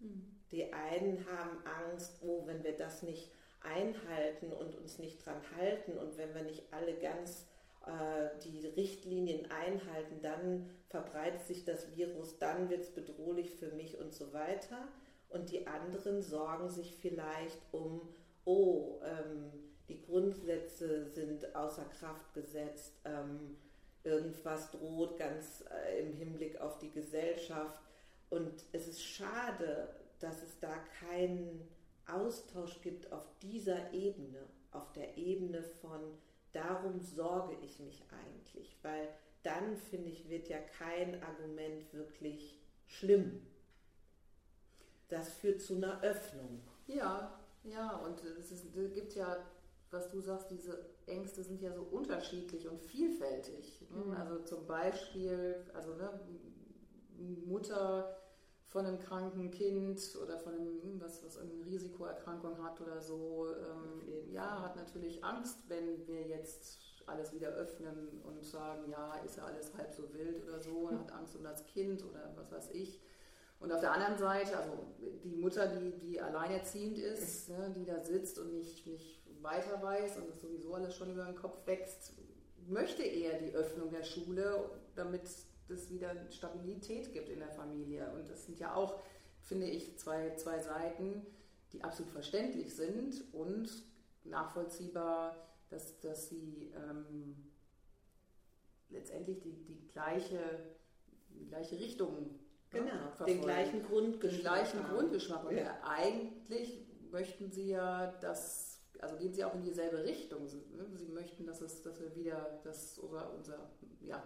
Mhm. 0.00 0.38
Die 0.50 0.72
einen 0.72 1.26
haben 1.26 1.58
Angst, 1.66 2.22
oh, 2.22 2.46
wenn 2.46 2.64
wir 2.64 2.76
das 2.76 3.02
nicht 3.02 3.30
einhalten 3.60 4.52
und 4.52 4.76
uns 4.76 4.98
nicht 4.98 5.24
dran 5.24 5.40
halten 5.56 5.98
und 5.98 6.16
wenn 6.16 6.34
wir 6.34 6.42
nicht 6.42 6.72
alle 6.72 6.94
ganz 6.94 7.46
äh, 7.86 8.28
die 8.44 8.66
Richtlinien 8.66 9.50
einhalten, 9.50 10.20
dann 10.22 10.70
verbreitet 10.88 11.44
sich 11.44 11.64
das 11.64 11.94
Virus, 11.96 12.38
dann 12.38 12.70
wird 12.70 12.82
es 12.82 12.90
bedrohlich 12.90 13.54
für 13.54 13.70
mich 13.72 13.98
und 13.98 14.12
so 14.14 14.32
weiter. 14.32 14.88
Und 15.28 15.50
die 15.50 15.66
anderen 15.66 16.22
sorgen 16.22 16.68
sich 16.68 16.94
vielleicht 16.96 17.60
um, 17.72 18.08
oh, 18.44 19.00
ähm, 19.02 19.52
die 19.88 20.00
Grundsätze 20.00 21.06
sind 21.06 21.54
außer 21.54 21.84
Kraft 21.98 22.32
gesetzt, 22.34 22.94
ähm, 23.04 23.56
irgendwas 24.04 24.70
droht 24.70 25.18
ganz 25.18 25.64
äh, 25.70 26.00
im 26.00 26.12
Hinblick 26.14 26.60
auf 26.60 26.78
die 26.78 26.90
Gesellschaft. 26.90 27.80
Und 28.30 28.64
es 28.72 28.88
ist 28.88 29.02
schade, 29.02 29.88
dass 30.20 30.42
es 30.42 30.58
da 30.60 30.74
keinen 31.00 31.68
Austausch 32.06 32.80
gibt 32.80 33.12
auf 33.12 33.26
dieser 33.40 33.92
Ebene, 33.92 34.40
auf 34.72 34.92
der 34.92 35.16
Ebene 35.16 35.62
von, 35.62 36.00
darum 36.52 37.00
sorge 37.00 37.56
ich 37.62 37.78
mich 37.80 38.02
eigentlich, 38.10 38.76
weil 38.82 39.08
dann, 39.42 39.76
finde 39.76 40.10
ich, 40.10 40.28
wird 40.28 40.48
ja 40.48 40.58
kein 40.58 41.22
Argument 41.22 41.92
wirklich 41.92 42.58
schlimm. 42.86 43.46
Das 45.08 45.28
führt 45.30 45.60
zu 45.60 45.76
einer 45.76 46.02
Öffnung. 46.02 46.60
Ja, 46.86 47.38
ja, 47.64 47.96
und 47.96 48.22
es, 48.38 48.50
ist, 48.52 48.76
es 48.76 48.92
gibt 48.94 49.14
ja, 49.14 49.38
was 49.90 50.08
du 50.10 50.20
sagst, 50.20 50.50
diese 50.50 50.86
Ängste 51.06 51.42
sind 51.42 51.60
ja 51.60 51.72
so 51.72 51.82
unterschiedlich 51.82 52.68
und 52.68 52.80
vielfältig. 52.80 53.86
Ne? 53.90 54.04
Mhm. 54.04 54.12
Also 54.12 54.38
zum 54.40 54.66
Beispiel, 54.66 55.64
also 55.74 55.94
ne, 55.94 56.20
Mutter 57.46 58.16
von 58.68 58.84
einem 58.84 58.98
kranken 58.98 59.50
Kind 59.50 60.00
oder 60.22 60.38
von 60.38 60.54
einem, 60.54 61.00
was, 61.00 61.24
was 61.24 61.38
eine 61.38 61.64
Risikoerkrankung 61.64 62.62
hat 62.62 62.80
oder 62.80 63.00
so, 63.00 63.48
ähm, 63.48 64.30
ja, 64.30 64.62
hat 64.62 64.76
natürlich 64.76 65.24
Angst, 65.24 65.58
wenn 65.68 66.06
wir 66.06 66.26
jetzt 66.26 66.78
alles 67.06 67.32
wieder 67.32 67.48
öffnen 67.48 68.20
und 68.22 68.44
sagen, 68.44 68.90
ja, 68.90 69.14
ist 69.24 69.38
ja 69.38 69.44
alles 69.44 69.74
halb 69.74 69.92
so 69.94 70.12
wild 70.12 70.46
oder 70.46 70.60
so 70.60 70.88
und 70.88 70.98
hat 70.98 71.12
Angst 71.12 71.34
um 71.36 71.42
das 71.42 71.64
Kind 71.64 72.04
oder 72.04 72.32
was 72.36 72.52
weiß 72.52 72.70
ich. 72.72 73.00
Und 73.60 73.72
auf 73.72 73.80
der 73.80 73.92
anderen 73.92 74.18
Seite, 74.18 74.56
also 74.56 74.72
die 75.24 75.34
Mutter, 75.36 75.66
die, 75.66 75.98
die 75.98 76.20
alleinerziehend 76.20 76.98
ist, 76.98 77.48
ne, 77.48 77.74
die 77.76 77.84
da 77.84 78.00
sitzt 78.00 78.38
und 78.38 78.52
nicht, 78.52 78.86
nicht 78.86 79.22
weiter 79.40 79.82
weiß 79.82 80.18
und 80.18 80.28
das 80.28 80.40
sowieso 80.40 80.74
alles 80.74 80.94
schon 80.94 81.10
über 81.10 81.24
den 81.24 81.34
Kopf 81.34 81.66
wächst, 81.66 82.12
möchte 82.68 83.02
eher 83.02 83.38
die 83.38 83.54
Öffnung 83.54 83.90
der 83.90 84.04
Schule, 84.04 84.70
damit 84.94 85.22
es 85.68 85.90
wieder 85.90 86.14
Stabilität 86.30 87.12
gibt 87.12 87.28
in 87.28 87.40
der 87.40 87.50
Familie. 87.50 88.12
Und 88.14 88.28
das 88.28 88.46
sind 88.46 88.60
ja 88.60 88.74
auch, 88.74 89.00
finde 89.40 89.66
ich, 89.66 89.98
zwei, 89.98 90.34
zwei 90.36 90.60
Seiten, 90.60 91.26
die 91.72 91.82
absolut 91.82 92.12
verständlich 92.12 92.74
sind 92.74 93.24
und 93.32 93.70
nachvollziehbar, 94.24 95.36
dass, 95.70 95.98
dass 96.00 96.28
sie 96.28 96.72
ähm, 96.74 97.36
letztendlich 98.88 99.40
die, 99.40 99.64
die, 99.64 99.86
gleiche, 99.88 100.40
die 101.30 101.46
gleiche 101.46 101.78
Richtung 101.78 102.38
genau, 102.70 102.92
ja, 103.18 103.24
den 103.24 103.40
gleichen 103.40 103.82
Grundgeschmack. 103.82 104.30
Den 104.30 104.40
gleichen 104.40 104.84
Grundgeschmack. 104.84 105.44
Und 105.44 105.56
ja. 105.56 105.76
eigentlich 105.82 106.86
möchten 107.10 107.50
sie 107.50 107.70
ja, 107.70 108.12
dass, 108.20 108.80
also 109.00 109.16
gehen 109.16 109.32
sie 109.32 109.44
auch 109.44 109.54
in 109.54 109.62
dieselbe 109.62 110.04
Richtung. 110.04 110.44
Ne? 110.44 110.86
Sie 110.94 111.08
möchten, 111.08 111.46
dass, 111.46 111.60
es, 111.60 111.82
dass 111.82 112.00
wir 112.00 112.14
wieder 112.14 112.60
das, 112.64 112.98
unser, 112.98 113.34
unser 113.34 113.70
ja, 114.00 114.22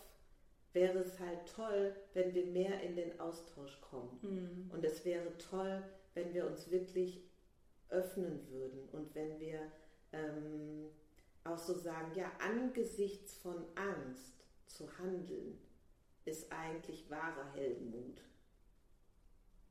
wäre 0.78 1.00
es 1.00 1.20
halt 1.20 1.40
toll, 1.56 1.96
wenn 2.14 2.36
wir 2.36 2.46
mehr 2.46 2.82
in 2.82 2.96
den 2.96 3.20
Austausch 3.20 3.82
kommen. 3.82 4.20
Mhm. 4.22 4.72
Und 4.72 4.86
es 4.86 5.04
wäre 5.06 5.36
toll, 5.40 5.82
wenn 6.14 6.34
wir 6.36 6.46
uns 6.46 6.70
wirklich 6.70 7.20
öffnen 7.90 8.48
würden 8.52 8.88
und 8.92 9.16
wenn 9.16 9.40
wir 9.40 9.60
ähm, 10.12 10.90
auch 11.44 11.58
so 11.58 11.74
sagen, 11.74 12.12
ja, 12.16 12.32
angesichts 12.40 13.34
von 13.38 13.56
Angst 13.76 14.46
zu 14.68 14.86
handeln, 15.00 15.58
ist 16.26 16.52
eigentlich 16.52 17.10
wahrer 17.10 17.52
Heldenmut. 17.54 18.22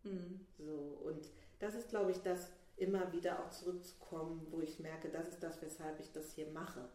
Mhm. 0.02 0.40
So, 0.58 0.98
und 1.04 1.28
das 1.60 1.74
ist, 1.74 1.90
glaube 1.90 2.10
ich, 2.10 2.18
das 2.22 2.50
immer 2.76 3.12
wieder 3.12 3.44
auch 3.44 3.50
zurückzukommen, 3.50 4.46
wo 4.50 4.60
ich 4.60 4.80
merke, 4.80 5.08
das 5.08 5.28
ist 5.28 5.42
das, 5.42 5.62
weshalb 5.62 6.00
ich 6.00 6.10
das 6.12 6.32
hier 6.32 6.50
mache. 6.50 6.88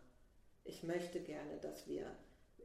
Ich 0.66 0.84
möchte 0.84 1.22
gerne, 1.22 1.58
dass 1.62 1.88
wir 1.88 2.12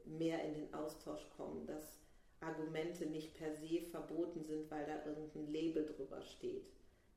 mehr 0.07 0.43
in 0.43 0.53
den 0.53 0.73
Austausch 0.73 1.27
kommen, 1.35 1.65
dass 1.65 1.99
Argumente 2.39 3.05
nicht 3.07 3.35
per 3.35 3.53
se 3.53 3.81
verboten 3.81 4.43
sind, 4.43 4.69
weil 4.69 4.85
da 4.85 5.05
irgendein 5.05 5.51
Label 5.51 5.85
drüber 5.85 6.21
steht. 6.21 6.67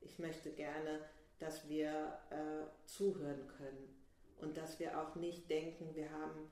Ich 0.00 0.18
möchte 0.18 0.50
gerne, 0.50 1.00
dass 1.38 1.68
wir 1.68 2.18
äh, 2.30 2.86
zuhören 2.86 3.46
können 3.58 3.96
und 4.40 4.56
dass 4.56 4.78
wir 4.80 5.00
auch 5.00 5.14
nicht 5.16 5.48
denken, 5.50 5.94
wir 5.94 6.10
haben 6.10 6.50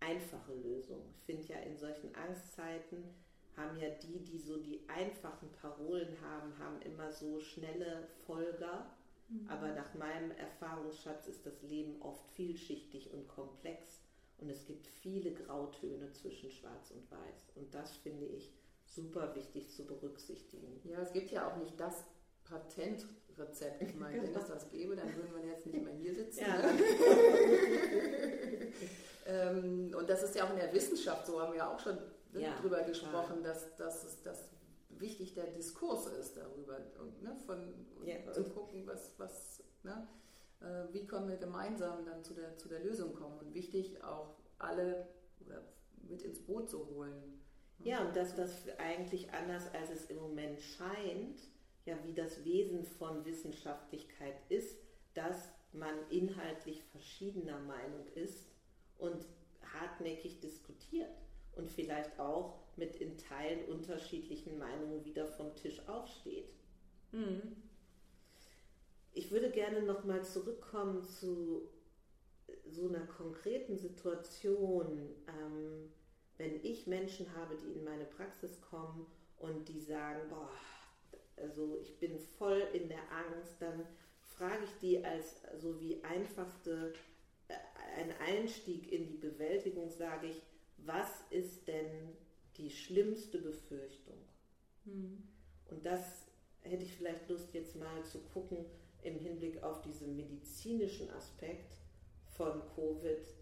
einfache 0.00 0.54
Lösungen. 0.54 1.14
Ich 1.14 1.22
finde 1.24 1.48
ja 1.48 1.58
in 1.60 1.76
solchen 1.76 2.14
Angstzeiten 2.14 3.14
haben 3.56 3.78
ja 3.78 3.90
die, 3.90 4.24
die 4.24 4.38
so 4.38 4.58
die 4.58 4.80
einfachen 4.88 5.50
Parolen 5.60 6.16
haben, 6.22 6.58
haben 6.58 6.80
immer 6.82 7.10
so 7.10 7.40
schnelle 7.40 8.08
Folger. 8.26 8.90
Mhm. 9.28 9.48
Aber 9.48 9.72
nach 9.74 9.94
meinem 9.94 10.30
Erfahrungsschatz 10.32 11.26
ist 11.28 11.44
das 11.46 11.62
Leben 11.62 12.00
oft 12.00 12.26
vielschichtig 12.30 13.12
und 13.12 13.28
komplex 13.28 14.00
und 14.40 14.50
es 14.50 14.64
gibt 14.64 14.86
viele 14.86 15.32
Grautöne 15.32 16.10
zwischen 16.12 16.50
Schwarz 16.50 16.90
und 16.90 17.10
Weiß. 17.10 17.52
Und 17.56 17.74
das 17.74 17.96
finde 17.96 18.26
ich 18.26 18.52
super 18.84 19.34
wichtig 19.34 19.70
zu 19.70 19.84
berücksichtigen. 19.86 20.80
Ja, 20.84 21.00
es 21.00 21.12
gibt 21.12 21.30
ja 21.30 21.50
auch 21.50 21.56
nicht 21.56 21.78
das 21.78 22.04
Patentrezept. 22.44 23.82
Ich 23.82 23.94
meine, 23.94 24.22
wenn 24.22 24.34
es 24.34 24.48
das 24.48 24.68
gäbe, 24.68 24.96
dann 24.96 25.14
würden 25.14 25.34
wir 25.34 25.46
jetzt 25.46 25.66
nicht 25.66 25.84
mehr 25.84 25.94
hier 25.94 26.14
sitzen. 26.14 26.40
Ja. 26.40 26.62
Ähm, 29.26 29.94
und 29.96 30.08
das 30.08 30.22
ist 30.22 30.34
ja 30.34 30.44
auch 30.44 30.50
in 30.50 30.56
der 30.56 30.72
Wissenschaft 30.72 31.26
so, 31.26 31.40
haben 31.40 31.52
wir 31.52 31.58
ja 31.58 31.72
auch 31.72 31.78
schon 31.78 31.96
ne, 32.32 32.40
ja, 32.40 32.56
drüber 32.60 32.82
gesprochen, 32.82 33.42
dass, 33.42 33.76
dass, 33.76 34.04
es, 34.04 34.22
dass 34.22 34.50
wichtig 34.88 35.34
der 35.34 35.46
Diskurs 35.46 36.06
ist 36.06 36.36
darüber 36.36 36.78
und 36.98 37.22
ne, 37.22 37.36
von 37.46 37.58
ja, 38.04 38.32
zu 38.32 38.44
gucken, 38.44 38.86
was, 38.86 39.14
was 39.18 39.62
ne, 39.82 40.08
äh, 40.60 40.92
wie 40.92 41.06
können 41.06 41.28
wir 41.28 41.36
gemeinsam 41.36 42.04
dann 42.04 42.22
zu 42.22 42.34
der, 42.34 42.56
zu 42.58 42.68
der 42.68 42.80
Lösung 42.80 43.14
kommen 43.14 43.38
und 43.38 43.54
wichtig 43.54 44.02
auch 44.02 44.36
alle 44.58 45.08
oder 45.44 45.62
mit 46.08 46.22
ins 46.22 46.40
Boot 46.40 46.68
zu 46.68 46.86
holen. 46.88 47.40
Ja, 47.78 48.06
und 48.06 48.14
dass 48.14 48.34
das 48.34 48.68
eigentlich 48.78 49.32
anders 49.32 49.72
als 49.72 49.90
es 49.90 50.04
im 50.06 50.18
Moment 50.18 50.60
scheint, 50.60 51.40
ja 51.86 51.96
wie 52.04 52.12
das 52.12 52.44
Wesen 52.44 52.84
von 52.84 53.24
Wissenschaftlichkeit 53.24 54.36
ist, 54.50 54.76
dass 55.14 55.48
man 55.72 55.94
inhaltlich 56.10 56.82
verschiedener 56.84 57.58
Meinung 57.60 58.06
ist 58.14 58.50
und 58.98 59.24
hartnäckig 59.72 60.40
diskutiert 60.40 61.10
und 61.56 61.70
vielleicht 61.70 62.18
auch 62.18 62.58
mit 62.76 62.96
in 62.96 63.16
Teilen 63.16 63.64
unterschiedlichen 63.66 64.58
Meinungen 64.58 65.04
wieder 65.04 65.26
vom 65.26 65.54
Tisch 65.56 65.86
aufsteht. 65.88 66.52
Mhm. 67.12 67.56
Ich 69.12 69.30
würde 69.30 69.50
gerne 69.50 69.82
nochmal 69.82 70.24
zurückkommen 70.24 71.02
zu 71.02 71.68
so 72.66 72.88
einer 72.88 73.06
konkreten 73.06 73.76
Situation, 73.76 75.10
ähm, 75.26 75.92
wenn 76.36 76.64
ich 76.64 76.86
Menschen 76.86 77.34
habe, 77.34 77.56
die 77.56 77.72
in 77.72 77.84
meine 77.84 78.04
Praxis 78.04 78.60
kommen 78.60 79.06
und 79.38 79.68
die 79.68 79.80
sagen, 79.80 80.28
boah, 80.28 80.50
also 81.36 81.78
ich 81.80 81.98
bin 81.98 82.18
voll 82.18 82.62
in 82.72 82.88
der 82.88 83.02
Angst, 83.10 83.56
dann 83.60 83.86
frage 84.22 84.64
ich 84.64 84.78
die 84.80 85.04
als 85.04 85.42
so 85.58 85.80
wie 85.80 86.02
einfachste 86.04 86.92
äh, 87.48 87.54
ein 87.96 88.12
Einstieg 88.20 88.90
in 88.92 89.06
die 89.06 89.16
Bewältigung, 89.16 89.90
sage 89.90 90.28
ich, 90.28 90.42
was 90.78 91.10
ist 91.30 91.66
denn 91.66 92.16
die 92.56 92.70
schlimmste 92.70 93.38
Befürchtung? 93.38 94.18
Hm. 94.84 95.22
Und 95.70 95.84
das 95.84 96.26
hätte 96.62 96.84
ich 96.84 96.96
vielleicht 96.96 97.28
Lust 97.28 97.52
jetzt 97.54 97.76
mal 97.76 98.04
zu 98.04 98.20
gucken 98.32 98.64
im 99.02 99.18
Hinblick 99.18 99.62
auf 99.62 99.80
diesen 99.82 100.16
medizinischen 100.16 101.10
Aspekt 101.10 101.74
von 102.36 102.62
Covid, 102.74 103.34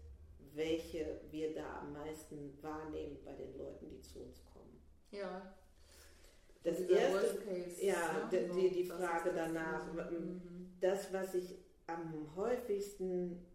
welche 0.53 1.21
wir 1.31 1.53
da 1.53 1.81
am 1.81 1.93
meisten 1.93 2.57
wahrnehmen 2.61 3.17
bei 3.23 3.33
den 3.33 3.57
Leuten, 3.57 3.89
die 3.89 4.01
zu 4.01 4.19
uns 4.19 4.43
kommen. 4.45 4.81
Ja, 5.11 5.53
das 6.63 6.81
erste, 6.81 7.37
Case, 7.37 7.85
ja, 7.85 8.29
ne? 8.31 8.49
die, 8.53 8.69
die, 8.71 8.85
Frage 8.85 9.31
danach, 9.33 9.93
mhm. 9.93 10.73
das, 10.81 11.11
was 11.13 11.33
ich 11.33 11.57
am 11.87 12.35
häufigsten 12.35 13.45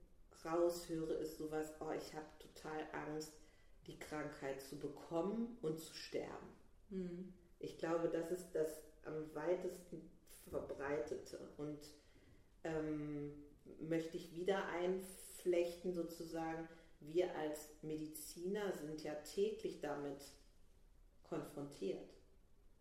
raushöre, 0.45 1.15
ist 1.15 1.37
sowas, 1.37 1.75
oh, 1.81 1.93
ich 1.93 2.15
habe 2.15 2.27
total 2.39 2.87
Angst, 2.93 3.33
die 3.87 3.99
Krankheit 3.99 4.61
zu 4.63 4.79
bekommen 4.79 5.59
und 5.61 5.79
zu 5.79 5.95
sterben. 5.95 6.49
Mhm. 6.89 7.33
Ich 7.59 7.79
glaube, 7.79 8.09
das 8.09 8.31
ist 8.31 8.55
das 8.55 8.83
am 9.05 9.35
weitesten 9.35 10.11
verbreitete 10.55 11.39
und 11.57 11.79
ähm, 12.63 13.33
möchte 13.81 14.17
ich 14.17 14.35
wieder 14.35 14.67
einflechten 14.69 15.93
sozusagen, 15.93 16.69
wir 17.01 17.35
als 17.37 17.71
Mediziner 17.83 18.73
sind 18.73 19.03
ja 19.03 19.15
täglich 19.15 19.81
damit 19.81 20.23
konfrontiert. 21.25 22.15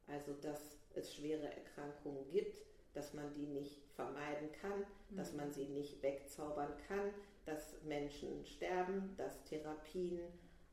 Also, 0.08 0.34
dass 0.34 0.78
es 0.94 1.14
schwere 1.14 1.50
Erkrankungen 1.54 2.30
gibt, 2.30 2.62
dass 2.94 3.14
man 3.14 3.34
die 3.34 3.48
nicht 3.48 3.82
vermeiden 3.96 4.52
kann, 4.62 4.80
mhm. 5.10 5.18
dass 5.18 5.34
man 5.34 5.52
sie 5.52 5.66
nicht 5.66 6.02
wegzaubern 6.02 6.74
kann, 6.88 7.14
dass 7.46 7.82
Menschen 7.84 8.46
sterben, 8.46 9.16
dass 9.18 9.44
Therapien 9.44 10.20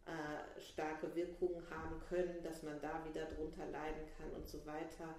äh, 0.07 0.61
starke 0.61 1.15
Wirkungen 1.15 1.69
haben 1.71 2.01
können, 2.09 2.43
dass 2.43 2.63
man 2.63 2.81
da 2.81 3.05
wieder 3.05 3.27
drunter 3.27 3.67
leiden 3.67 4.07
kann 4.17 4.31
und 4.33 4.49
so 4.49 4.65
weiter. 4.67 5.15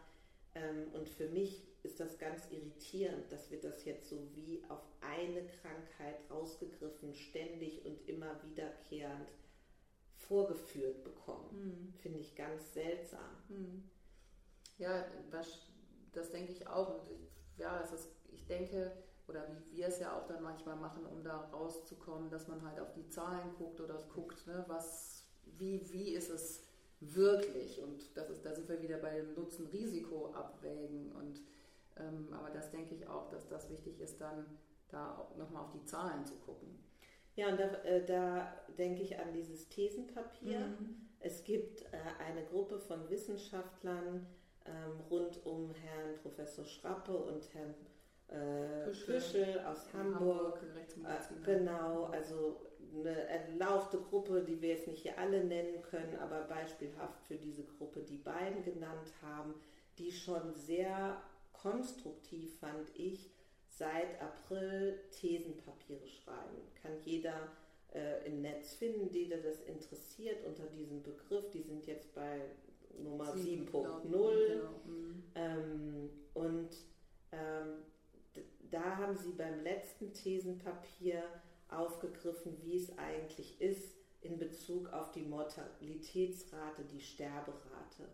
Ähm, 0.55 0.87
und 0.93 1.09
für 1.09 1.29
mich 1.29 1.67
ist 1.83 1.99
das 1.99 2.17
ganz 2.19 2.49
irritierend, 2.51 3.31
dass 3.31 3.49
wir 3.49 3.59
das 3.59 3.85
jetzt 3.85 4.09
so 4.09 4.27
wie 4.35 4.63
auf 4.69 4.81
eine 5.01 5.45
Krankheit 5.47 6.17
rausgegriffen, 6.29 7.15
ständig 7.15 7.85
und 7.85 8.07
immer 8.07 8.41
wiederkehrend 8.43 9.29
vorgeführt 10.15 11.03
bekommen. 11.03 11.49
Mhm. 11.51 11.93
Finde 12.01 12.19
ich 12.19 12.35
ganz 12.35 12.73
seltsam. 12.73 13.35
Mhm. 13.49 13.89
Ja, 14.77 15.05
das, 15.31 16.31
denke 16.31 16.51
ich 16.51 16.67
auch. 16.67 17.01
Und 17.01 17.11
ich, 17.11 17.29
ja, 17.57 17.81
es 17.81 17.91
ist, 17.91 18.09
ich 18.31 18.45
denke, 18.45 18.91
oder 19.27 19.47
wie 19.49 19.77
wir 19.77 19.87
es 19.87 19.99
ja 19.99 20.17
auch 20.17 20.27
dann 20.27 20.43
manchmal 20.43 20.75
machen, 20.75 21.05
um 21.05 21.23
da 21.23 21.49
rauszukommen, 21.49 22.29
dass 22.29 22.47
man 22.47 22.61
halt 22.65 22.79
auf 22.79 22.91
die 22.93 23.07
Zahlen 23.09 23.53
guckt 23.57 23.79
oder 23.79 24.01
guckt, 24.13 24.45
ne, 24.47 24.63
was, 24.67 25.25
wie, 25.57 25.91
wie 25.91 26.13
ist 26.13 26.29
es 26.29 26.63
wirklich? 27.01 27.81
Und 27.81 28.15
das 28.15 28.29
ist, 28.29 28.45
da 28.45 28.53
sind 28.53 28.69
wir 28.69 28.81
wieder 28.81 28.97
bei 28.97 29.15
dem 29.15 29.33
Nutzen-Risiko 29.35 30.27
abwägen. 30.33 31.11
Und 31.11 31.41
ähm, 31.97 32.27
aber 32.31 32.49
das 32.51 32.71
denke 32.71 32.95
ich 32.95 33.07
auch, 33.07 33.29
dass 33.29 33.47
das 33.47 33.69
wichtig 33.69 33.99
ist, 33.99 34.21
dann 34.21 34.45
da 34.89 35.27
nochmal 35.37 35.63
auf 35.63 35.71
die 35.71 35.83
Zahlen 35.85 36.25
zu 36.25 36.35
gucken. 36.35 36.79
Ja, 37.35 37.49
und 37.49 37.59
da, 37.59 37.65
äh, 37.83 38.05
da 38.05 38.53
denke 38.77 39.01
ich 39.01 39.17
an 39.17 39.33
dieses 39.33 39.69
Thesenpapier. 39.69 40.59
Mhm. 40.59 41.07
Es 41.19 41.43
gibt 41.43 41.83
äh, 41.83 41.97
eine 42.19 42.43
Gruppe 42.45 42.79
von 42.79 43.09
Wissenschaftlern 43.09 44.27
ähm, 44.65 44.99
rund 45.09 45.45
um 45.45 45.71
Herrn 45.73 46.15
Professor 46.21 46.65
Schrappe 46.65 47.15
und 47.15 47.53
Herrn 47.53 47.73
äh, 48.27 48.85
Püschel. 48.85 49.59
aus 49.65 49.91
Hamburg. 49.93 50.59
Hamburg 50.61 51.39
äh, 51.43 51.57
genau, 51.57 52.05
also 52.05 52.61
eine 52.99 53.27
erlaubte 53.27 53.99
Gruppe, 53.99 54.43
die 54.43 54.61
wir 54.61 54.69
jetzt 54.69 54.87
nicht 54.87 55.03
hier 55.03 55.17
alle 55.17 55.43
nennen 55.43 55.81
können, 55.81 56.17
aber 56.19 56.41
beispielhaft 56.43 57.23
für 57.27 57.35
diese 57.35 57.63
Gruppe 57.63 58.01
die 58.01 58.17
beiden 58.17 58.63
genannt 58.63 59.11
haben, 59.21 59.53
die 59.97 60.11
schon 60.11 60.53
sehr 60.55 61.21
konstruktiv, 61.53 62.59
fand 62.59 62.89
ich, 62.95 63.31
seit 63.69 64.21
April 64.21 64.99
Thesenpapiere 65.11 66.07
schreiben. 66.07 66.57
Kann 66.81 66.91
jeder 67.05 67.49
äh, 67.93 68.27
im 68.27 68.41
Netz 68.41 68.73
finden, 68.73 69.09
die 69.11 69.29
das 69.29 69.61
interessiert 69.61 70.45
unter 70.45 70.65
diesem 70.67 71.01
Begriff. 71.03 71.49
Die 71.51 71.61
sind 71.61 71.85
jetzt 71.87 72.13
bei 72.13 72.41
Nummer 72.99 73.33
7.0. 73.33 73.71
Genau. 73.71 74.69
Mhm. 74.85 75.23
Ähm, 75.35 76.09
und 76.33 76.69
ähm, 77.31 77.83
da 78.69 78.97
haben 78.97 79.17
sie 79.17 79.31
beim 79.31 79.61
letzten 79.63 80.13
Thesenpapier 80.13 81.23
aufgegriffen, 81.71 82.57
wie 82.61 82.75
es 82.77 82.97
eigentlich 82.97 83.59
ist 83.61 83.95
in 84.21 84.37
Bezug 84.37 84.91
auf 84.93 85.11
die 85.11 85.23
Mortalitätsrate, 85.23 86.83
die 86.83 87.01
Sterberate. 87.01 88.07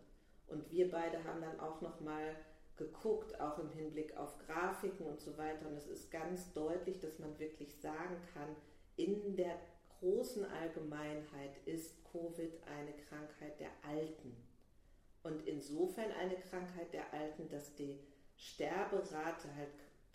Und 0.46 0.70
wir 0.70 0.90
beide 0.90 1.22
haben 1.24 1.42
dann 1.42 1.60
auch 1.60 1.80
noch 1.80 2.00
mal 2.00 2.34
geguckt, 2.76 3.38
auch 3.40 3.58
im 3.58 3.70
Hinblick 3.70 4.16
auf 4.16 4.38
Grafiken 4.46 5.06
und 5.06 5.20
so 5.20 5.36
weiter. 5.36 5.68
Und 5.68 5.76
es 5.76 5.86
ist 5.86 6.10
ganz 6.10 6.52
deutlich, 6.52 7.00
dass 7.00 7.18
man 7.18 7.38
wirklich 7.38 7.74
sagen 7.80 8.16
kann, 8.32 8.56
in 8.96 9.36
der 9.36 9.58
großen 10.00 10.44
Allgemeinheit 10.44 11.58
ist 11.66 12.02
Covid 12.10 12.52
eine 12.66 12.92
Krankheit 13.08 13.60
der 13.60 13.70
Alten. 13.86 14.36
Und 15.22 15.46
insofern 15.46 16.10
eine 16.12 16.36
Krankheit 16.36 16.92
der 16.92 17.12
Alten, 17.12 17.48
dass 17.48 17.74
die 17.74 17.98
Sterberate 18.36 19.54
halt 19.56 19.68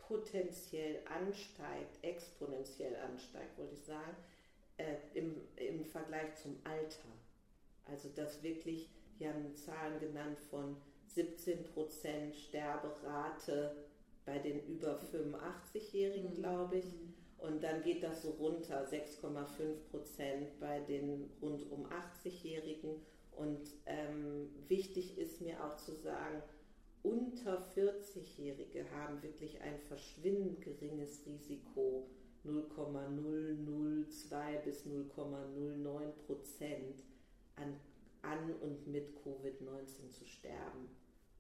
potenziell 0.08 1.02
ansteigt, 1.06 2.04
exponentiell 2.04 2.96
ansteigt, 2.96 3.58
wollte 3.58 3.76
ich 3.76 3.84
sagen, 3.84 4.16
äh, 4.78 4.96
im, 5.14 5.42
im 5.56 5.86
Vergleich 5.86 6.36
zum 6.36 6.58
Alter. 6.64 7.10
Also 7.86 8.10
dass 8.10 8.42
wirklich, 8.44 8.90
die 9.20 9.28
haben 9.28 9.56
Zahlen 9.56 10.00
genannt 10.00 10.40
von 10.50 10.78
17% 11.16 12.34
Sterberate 12.34 13.76
bei 14.26 14.40
den 14.40 14.66
über 14.68 15.00
85-Jährigen, 15.00 16.32
mhm. 16.32 16.36
glaube 16.36 16.78
ich. 16.78 16.86
Mhm. 16.86 17.14
Und 17.38 17.62
dann 17.62 17.84
geht 17.84 18.04
das 18.04 18.22
so 18.22 18.32
runter, 18.32 18.88
6,5% 18.88 20.48
bei 20.62 20.80
den 20.80 21.30
rund 21.42 21.70
um 21.72 21.86
80-Jährigen. 21.88 23.02
Und 23.36 23.70
ähm, 23.86 24.50
wichtig 24.70 25.18
ist 25.18 25.42
mir 25.42 25.62
auch 25.64 25.76
zu 25.76 25.94
sagen, 25.94 26.42
unter 27.44 27.62
40-Jährige 27.76 28.90
haben 28.92 29.22
wirklich 29.22 29.60
ein 29.62 29.78
verschwindend 29.80 30.62
geringes 30.62 31.26
Risiko, 31.26 32.08
0,002 32.44 34.58
bis 34.60 34.86
0,09 34.86 36.12
Prozent 36.26 37.04
an, 37.56 37.78
an 38.22 38.54
und 38.62 38.88
mit 38.88 39.18
Covid-19 39.18 40.12
zu 40.12 40.26
sterben. 40.26 40.88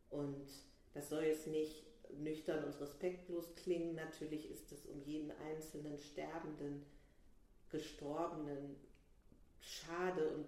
Und 0.09 0.49
das 0.93 1.07
soll 1.09 1.23
jetzt 1.23 1.47
nicht 1.47 1.85
nüchtern 2.19 2.65
und 2.65 2.77
respektlos 2.81 3.55
klingen. 3.55 3.95
Natürlich 3.95 4.51
ist 4.51 4.73
es 4.73 4.85
um 4.85 5.01
jeden 5.03 5.31
einzelnen 5.31 5.97
Sterbenden, 5.97 6.85
Gestorbenen 7.69 8.75
schade 9.59 10.29
und 10.29 10.47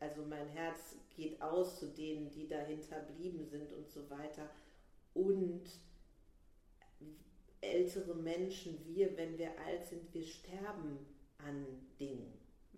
also 0.00 0.22
mein 0.22 0.48
Herz 0.48 0.96
geht 1.16 1.40
aus 1.40 1.78
zu 1.78 1.86
denen, 1.86 2.30
die 2.30 2.46
dahinter 2.46 3.00
blieben 3.00 3.46
sind 3.46 3.72
und 3.72 3.88
so 3.88 4.10
weiter. 4.10 4.50
Und 5.14 5.62
ältere 7.60 8.14
Menschen, 8.14 8.84
wir, 8.84 9.16
wenn 9.16 9.38
wir 9.38 9.58
alt 9.66 9.86
sind, 9.86 10.12
wir 10.12 10.26
sterben 10.26 10.98
an 11.38 11.66
Dingen. 11.98 12.32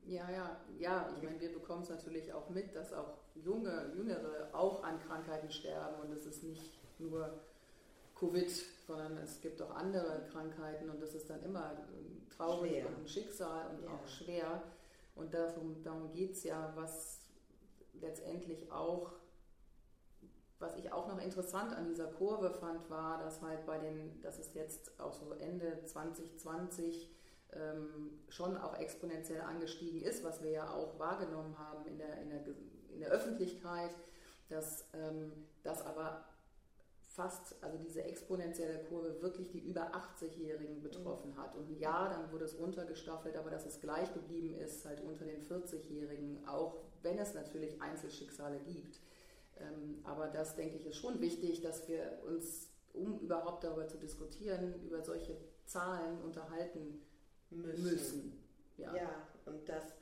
Ja, 0.04 0.30
ja, 0.30 0.60
ja, 0.78 1.12
ich 1.16 1.22
meine, 1.22 1.40
wir 1.40 1.52
bekommen 1.52 1.82
es 1.82 1.88
natürlich 1.88 2.32
auch 2.32 2.48
mit, 2.50 2.76
dass 2.76 2.92
auch 2.92 3.18
junge, 3.34 3.92
Jüngere 3.96 4.48
auch 4.52 4.84
an 4.84 5.00
Krankheiten 5.00 5.50
sterben 5.50 6.00
und 6.00 6.12
es 6.12 6.26
ist 6.26 6.44
nicht 6.44 6.78
nur 7.00 7.40
Covid, 8.14 8.48
sondern 8.86 9.18
es 9.18 9.40
gibt 9.40 9.60
auch 9.60 9.70
andere 9.70 10.26
Krankheiten 10.30 10.88
und 10.88 11.02
das 11.02 11.14
ist 11.14 11.28
dann 11.28 11.42
immer 11.42 11.76
traurig 12.36 12.72
schwer. 12.72 12.86
und 12.86 12.98
ein 13.00 13.08
Schicksal 13.08 13.70
und 13.70 13.82
ja. 13.82 13.90
auch 13.90 14.06
schwer. 14.06 14.62
Und 15.16 15.34
darum, 15.34 15.82
darum 15.82 16.12
geht 16.12 16.32
es 16.32 16.44
ja, 16.44 16.72
was 16.76 17.20
letztendlich 18.00 18.70
auch, 18.70 19.12
was 20.58 20.76
ich 20.76 20.92
auch 20.92 21.08
noch 21.08 21.20
interessant 21.22 21.74
an 21.74 21.86
dieser 21.86 22.06
Kurve 22.06 22.50
fand, 22.50 22.88
war, 22.88 23.18
dass 23.18 23.42
halt 23.42 23.66
bei 23.66 23.78
den, 23.78 24.20
dass 24.22 24.38
es 24.38 24.54
jetzt 24.54 24.98
auch 24.98 25.12
so 25.12 25.32
Ende 25.34 25.82
2020 25.84 27.10
ähm, 27.52 28.18
schon 28.28 28.56
auch 28.56 28.78
exponentiell 28.78 29.40
angestiegen 29.40 30.00
ist, 30.02 30.24
was 30.24 30.42
wir 30.42 30.50
ja 30.50 30.70
auch 30.70 30.98
wahrgenommen 30.98 31.58
haben 31.58 31.86
in 31.86 31.98
der, 31.98 32.20
in 32.22 32.30
der, 32.30 32.40
in 32.90 33.00
der 33.00 33.10
Öffentlichkeit, 33.10 33.94
dass 34.48 34.86
ähm, 34.94 35.32
das 35.62 35.84
aber 35.84 36.24
fast, 37.16 37.56
also 37.62 37.78
diese 37.78 38.04
exponentielle 38.04 38.84
Kurve 38.84 39.22
wirklich 39.22 39.50
die 39.50 39.60
über 39.60 39.90
80-Jährigen 39.94 40.82
betroffen 40.82 41.36
hat. 41.36 41.56
Und 41.56 41.70
ja, 41.80 42.08
dann 42.08 42.30
wurde 42.30 42.44
es 42.44 42.58
runtergestaffelt, 42.58 43.36
aber 43.36 43.50
dass 43.50 43.64
es 43.64 43.80
gleich 43.80 44.12
geblieben 44.12 44.54
ist, 44.54 44.84
halt 44.84 45.00
unter 45.00 45.24
den 45.24 45.42
40-Jährigen, 45.42 46.46
auch 46.46 46.76
wenn 47.02 47.18
es 47.18 47.34
natürlich 47.34 47.80
Einzelschicksale 47.80 48.58
gibt. 48.60 49.00
Ähm, 49.60 50.00
aber 50.04 50.28
das, 50.28 50.54
denke 50.54 50.76
ich, 50.76 50.86
ist 50.86 50.96
schon 50.96 51.20
wichtig, 51.20 51.60
dass 51.62 51.88
wir 51.88 52.22
uns, 52.26 52.70
um 52.92 53.18
überhaupt 53.20 53.64
darüber 53.64 53.88
zu 53.88 53.98
diskutieren, 53.98 54.82
über 54.82 55.02
solche 55.02 55.36
Zahlen 55.64 56.20
unterhalten 56.22 57.02
müssen. 57.50 57.84
müssen. 57.84 58.42
Ja. 58.76 58.94
ja, 58.94 59.28
und 59.46 59.68
dass, 59.68 59.94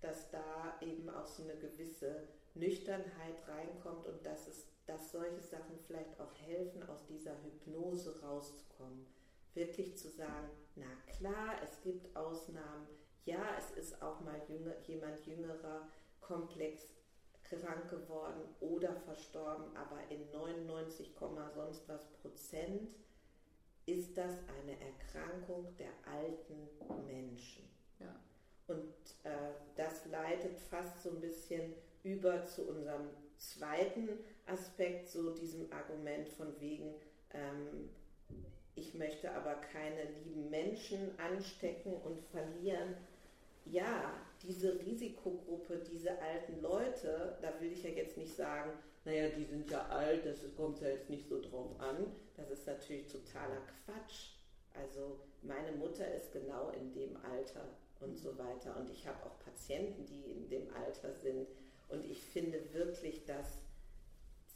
dass 0.00 0.30
da 0.30 0.78
eben 0.80 1.08
auch 1.08 1.26
so 1.26 1.42
eine 1.42 1.56
gewisse 1.56 2.28
Nüchternheit 2.54 3.46
reinkommt 3.48 4.06
und 4.06 4.24
dass, 4.24 4.46
es, 4.46 4.66
dass 4.86 5.10
solche 5.12 5.40
Sachen 5.40 5.78
vielleicht 5.80 6.20
auch 6.20 6.34
helfen, 6.34 6.82
aus 6.84 7.06
dieser 7.06 7.34
Hypnose 7.42 8.20
rauszukommen. 8.20 9.06
Wirklich 9.54 9.98
zu 9.98 10.08
sagen, 10.08 10.50
na 10.76 10.86
klar, 11.16 11.56
es 11.64 11.80
gibt 11.80 12.14
Ausnahmen, 12.16 12.86
ja, 13.24 13.56
es 13.58 13.70
ist 13.72 14.00
auch 14.00 14.20
mal 14.20 14.40
jünger, 14.48 14.78
jemand 14.86 15.26
jüngerer, 15.26 15.88
komplex 16.20 16.86
krank 17.50 17.90
geworden 17.90 18.42
oder 18.60 18.94
verstorben, 18.94 19.76
aber 19.76 19.98
in 20.08 20.30
99, 20.30 21.10
sonst 21.54 21.88
was 21.88 22.06
Prozent 22.22 22.94
ist 23.86 24.16
das 24.16 24.34
eine 24.60 24.76
Erkrankung 24.80 25.66
der 25.76 25.90
alten 26.10 26.68
Menschen. 27.06 27.68
Ja. 27.98 28.14
Und 28.68 28.94
äh, 29.24 29.52
das 29.74 30.06
leitet 30.06 30.58
fast 30.60 31.02
so 31.02 31.10
ein 31.10 31.20
bisschen 31.20 31.74
über 32.04 32.44
zu 32.44 32.68
unserem 32.68 33.08
zweiten 33.36 34.10
Aspekt, 34.46 35.08
so 35.08 35.34
diesem 35.34 35.72
Argument 35.72 36.28
von 36.28 36.58
wegen, 36.60 36.94
ähm, 37.32 37.90
ich 38.76 38.94
möchte 38.94 39.30
aber 39.32 39.54
keine 39.56 40.04
lieben 40.24 40.48
Menschen 40.48 41.18
anstecken 41.18 41.92
und 41.92 42.22
verlieren. 42.30 42.96
Ja, 43.64 44.14
diese 44.42 44.78
Risikogruppe, 44.80 45.82
diese 45.90 46.18
alten 46.20 46.60
Leute, 46.62 47.38
da 47.40 47.60
will 47.60 47.72
ich 47.72 47.82
ja 47.82 47.90
jetzt 47.90 48.16
nicht 48.16 48.34
sagen, 48.34 48.72
naja, 49.04 49.28
die 49.28 49.44
sind 49.44 49.70
ja 49.70 49.86
alt, 49.88 50.26
das 50.26 50.38
kommt 50.56 50.80
ja 50.80 50.88
jetzt 50.88 51.08
nicht 51.08 51.28
so 51.28 51.40
drauf 51.40 51.78
an. 51.78 52.12
Das 52.36 52.50
ist 52.50 52.66
natürlich 52.66 53.06
totaler 53.06 53.62
Quatsch. 53.84 54.32
Also 54.74 55.20
meine 55.42 55.72
Mutter 55.72 56.12
ist 56.14 56.32
genau 56.32 56.70
in 56.70 56.92
dem 56.92 57.16
Alter 57.16 57.68
und 58.00 58.16
so 58.16 58.36
weiter. 58.38 58.76
Und 58.76 58.88
ich 58.90 59.06
habe 59.06 59.24
auch 59.24 59.38
Patienten, 59.40 60.06
die 60.06 60.30
in 60.30 60.48
dem 60.48 60.72
Alter 60.74 61.12
sind. 61.12 61.48
Und 61.88 62.04
ich 62.04 62.22
finde 62.22 62.72
wirklich, 62.72 63.24
dass 63.24 63.58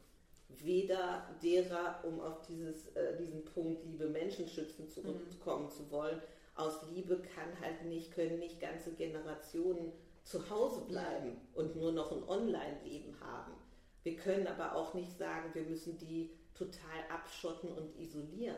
Weder 0.48 1.28
derer, 1.42 2.04
um 2.04 2.20
auf 2.20 2.42
dieses, 2.48 2.88
äh, 2.96 3.18
diesen 3.18 3.46
Punkt 3.46 3.84
Liebe 3.86 4.08
Menschen 4.10 4.48
schützen 4.48 4.88
zurückkommen 4.90 5.66
mhm. 5.66 5.72
zu 5.72 5.90
wollen, 5.92 6.22
aus 6.56 6.84
Liebe 6.92 7.20
kann 7.20 7.60
halt 7.62 7.86
nicht, 7.86 8.14
können 8.14 8.40
nicht 8.40 8.60
ganze 8.60 8.92
Generationen 8.92 9.92
zu 10.24 10.50
Hause 10.50 10.82
bleiben 10.82 11.38
und 11.56 11.76
nur 11.76 11.92
noch 11.92 12.12
ein 12.12 12.28
Online-Leben 12.28 13.20
haben. 13.22 13.54
Wir 14.04 14.16
können 14.16 14.46
aber 14.46 14.76
auch 14.76 14.94
nicht 14.94 15.18
sagen, 15.18 15.50
wir 15.54 15.64
müssen 15.64 15.98
die 15.98 16.30
total 16.54 17.00
abschotten 17.10 17.72
und 17.72 17.98
isolieren. 17.98 18.58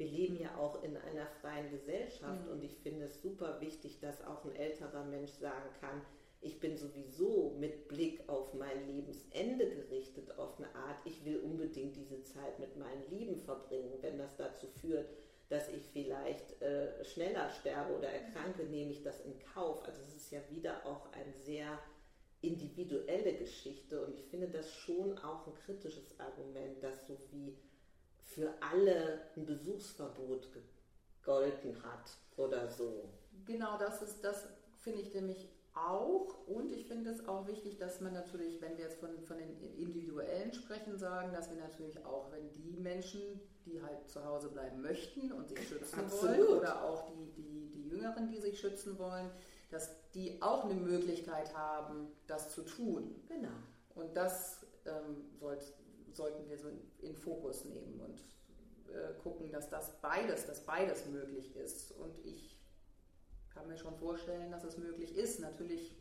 Wir 0.00 0.08
leben 0.08 0.38
ja 0.38 0.56
auch 0.56 0.82
in 0.82 0.96
einer 0.96 1.26
freien 1.42 1.70
Gesellschaft 1.70 2.46
mhm. 2.46 2.52
und 2.52 2.64
ich 2.64 2.74
finde 2.78 3.04
es 3.04 3.20
super 3.20 3.60
wichtig, 3.60 4.00
dass 4.00 4.24
auch 4.24 4.46
ein 4.46 4.56
älterer 4.56 5.04
Mensch 5.04 5.32
sagen 5.32 5.68
kann, 5.78 6.00
ich 6.40 6.58
bin 6.58 6.78
sowieso 6.78 7.54
mit 7.60 7.86
Blick 7.86 8.26
auf 8.26 8.54
mein 8.54 8.86
Lebensende 8.86 9.68
gerichtet 9.68 10.38
auf 10.38 10.56
eine 10.56 10.74
Art, 10.74 10.96
ich 11.04 11.22
will 11.26 11.40
unbedingt 11.40 11.96
diese 11.96 12.22
Zeit 12.22 12.58
mit 12.58 12.78
meinen 12.78 13.10
Lieben 13.10 13.36
verbringen. 13.36 13.92
Wenn 14.00 14.16
das 14.16 14.38
dazu 14.38 14.68
führt, 14.80 15.06
dass 15.50 15.68
ich 15.68 15.82
vielleicht 15.92 16.62
äh, 16.62 17.04
schneller 17.04 17.50
sterbe 17.50 17.94
oder 17.94 18.08
erkranke, 18.08 18.64
nehme 18.64 18.92
ich 18.92 19.02
das 19.02 19.20
in 19.20 19.38
Kauf. 19.52 19.84
Also 19.84 20.00
es 20.00 20.14
ist 20.14 20.30
ja 20.30 20.40
wieder 20.48 20.86
auch 20.86 21.12
ein 21.12 21.34
sehr 21.44 21.78
individuelle 22.40 23.34
Geschichte 23.34 24.02
und 24.06 24.14
ich 24.14 24.24
finde 24.30 24.48
das 24.48 24.72
schon 24.72 25.18
auch 25.18 25.46
ein 25.46 25.54
kritisches 25.66 26.18
Argument, 26.18 26.82
dass 26.82 27.06
so 27.06 27.18
wie 27.32 27.54
für 28.34 28.52
alle 28.60 29.22
ein 29.36 29.44
Besuchsverbot 29.46 30.48
gegolten 31.22 31.82
hat 31.82 32.10
oder 32.36 32.68
so. 32.68 33.10
Genau, 33.44 33.78
das 33.78 34.02
ist 34.02 34.22
das 34.24 34.48
finde 34.80 35.00
ich 35.00 35.14
nämlich 35.14 35.48
auch 35.74 36.46
und 36.48 36.72
ich 36.72 36.86
finde 36.86 37.10
es 37.10 37.26
auch 37.28 37.46
wichtig, 37.46 37.78
dass 37.78 38.00
man 38.00 38.12
natürlich, 38.12 38.60
wenn 38.60 38.76
wir 38.76 38.84
jetzt 38.84 38.98
von, 38.98 39.20
von 39.22 39.38
den 39.38 39.56
Individuellen 39.76 40.52
sprechen, 40.52 40.98
sagen, 40.98 41.32
dass 41.32 41.50
wir 41.50 41.58
natürlich 41.58 42.04
auch, 42.04 42.32
wenn 42.32 42.50
die 42.52 42.76
Menschen, 42.76 43.20
die 43.66 43.80
halt 43.80 44.08
zu 44.08 44.24
Hause 44.24 44.48
bleiben 44.48 44.80
möchten 44.82 45.32
und 45.32 45.48
sich 45.48 45.68
schützen 45.68 46.00
Absolut. 46.00 46.38
wollen 46.38 46.58
oder 46.58 46.84
auch 46.84 47.06
die, 47.06 47.32
die, 47.36 47.70
die 47.70 47.88
Jüngeren, 47.88 48.28
die 48.28 48.40
sich 48.40 48.58
schützen 48.58 48.98
wollen, 48.98 49.30
dass 49.70 50.10
die 50.10 50.42
auch 50.42 50.64
eine 50.64 50.74
Möglichkeit 50.74 51.54
haben, 51.54 52.08
das 52.26 52.50
zu 52.50 52.62
tun. 52.62 53.14
Genau. 53.28 53.48
Und 53.94 54.16
das 54.16 54.66
ähm, 54.86 55.30
sollt, 55.38 55.62
sollten 56.20 56.46
wir 56.50 56.58
so 56.58 56.68
in, 56.68 56.80
in 57.00 57.16
Fokus 57.16 57.64
nehmen 57.64 57.98
und 57.98 58.20
äh, 58.94 59.14
gucken, 59.22 59.50
dass 59.50 59.70
das 59.70 59.98
beides, 60.02 60.46
dass 60.46 60.60
beides 60.66 61.06
möglich 61.06 61.56
ist. 61.56 61.92
Und 61.92 62.14
ich 62.26 62.60
kann 63.54 63.66
mir 63.66 63.78
schon 63.78 63.96
vorstellen, 63.96 64.50
dass 64.50 64.64
es 64.64 64.76
möglich 64.76 65.16
ist. 65.16 65.40
Natürlich 65.40 65.96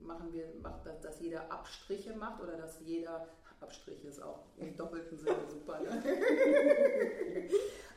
machen 0.00 0.32
wir, 0.32 0.46
macht, 0.62 0.86
dass, 0.86 1.00
dass 1.02 1.20
jeder 1.20 1.52
Abstriche 1.52 2.14
macht 2.14 2.40
oder 2.42 2.56
dass 2.56 2.80
jeder 2.80 3.28
Abstriche 3.60 4.08
ist 4.08 4.22
auch 4.22 4.46
im 4.56 4.74
doppelten 4.74 5.18
Sinne 5.18 5.36
super. 5.50 5.80
Ne? 5.80 6.02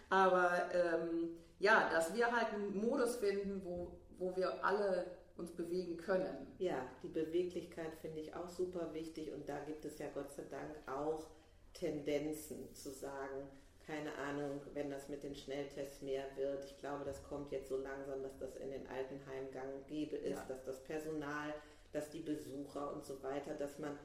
Aber 0.10 0.52
ähm, 0.74 1.38
ja, 1.60 1.90
dass 1.90 2.14
wir 2.14 2.30
halt 2.30 2.54
einen 2.54 2.76
Modus 2.86 3.16
finden, 3.16 3.62
wo, 3.64 3.98
wo 4.18 4.36
wir 4.36 4.62
alle 4.66 5.06
uns 5.38 5.52
bewegen 5.52 5.98
können. 5.98 6.48
Ja, 6.60 6.88
die 7.02 7.08
Beweglichkeit 7.08 7.96
finde 8.02 8.22
ich 8.22 8.36
auch 8.36 8.50
super 8.50 8.94
wichtig 8.94 9.32
und 9.34 9.48
da 9.50 9.60
gibt 9.66 9.86
es 9.86 9.98
ja 10.00 10.08
Gott 10.14 10.32
sei 10.32 10.44
Dank 10.50 10.76
auch 10.88 11.28
Tendenzen 11.74 12.74
zu 12.74 12.92
sagen, 12.92 13.50
keine 13.86 14.16
Ahnung, 14.16 14.62
wenn 14.74 14.90
das 14.90 15.10
mit 15.10 15.24
den 15.24 15.36
Schnelltests 15.36 16.02
mehr 16.02 16.26
wird. 16.36 16.64
Ich 16.66 16.78
glaube, 16.80 17.04
das 17.04 17.24
kommt 17.24 17.52
jetzt 17.52 17.68
so 17.68 17.78
langsam, 17.78 18.22
dass 18.24 18.38
das 18.38 18.56
in 18.56 18.72
den 18.72 18.88
Altenheimen 18.88 19.52
gang 19.52 19.86
gäbe 19.88 20.16
ist, 20.16 20.40
ja. 20.40 20.46
dass 20.48 20.64
das 20.64 20.84
Personal, 20.84 21.54
dass 21.92 22.10
die 22.10 22.22
Besucher 22.22 22.94
und 22.94 23.04
so 23.04 23.22
weiter, 23.24 23.56
dass 23.56 23.80
man 23.80 23.98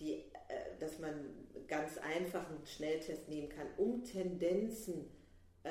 die, 0.00 0.14
äh, 0.48 0.78
dass 0.80 0.98
man 0.98 1.46
ganz 1.68 1.98
einfach 1.98 2.48
einen 2.48 2.66
Schnelltest 2.66 3.28
nehmen 3.28 3.50
kann, 3.50 3.68
um 3.76 4.02
Tendenzen 4.02 5.10
äh, 5.62 5.70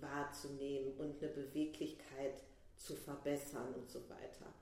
wahrzunehmen 0.00 0.92
und 0.98 1.22
eine 1.22 1.32
Beweglichkeit 1.32 2.38
zu 2.38 2.53
verbessern 2.92 3.72
und 3.74 3.88
so 3.88 4.00
weiter. 4.10 4.52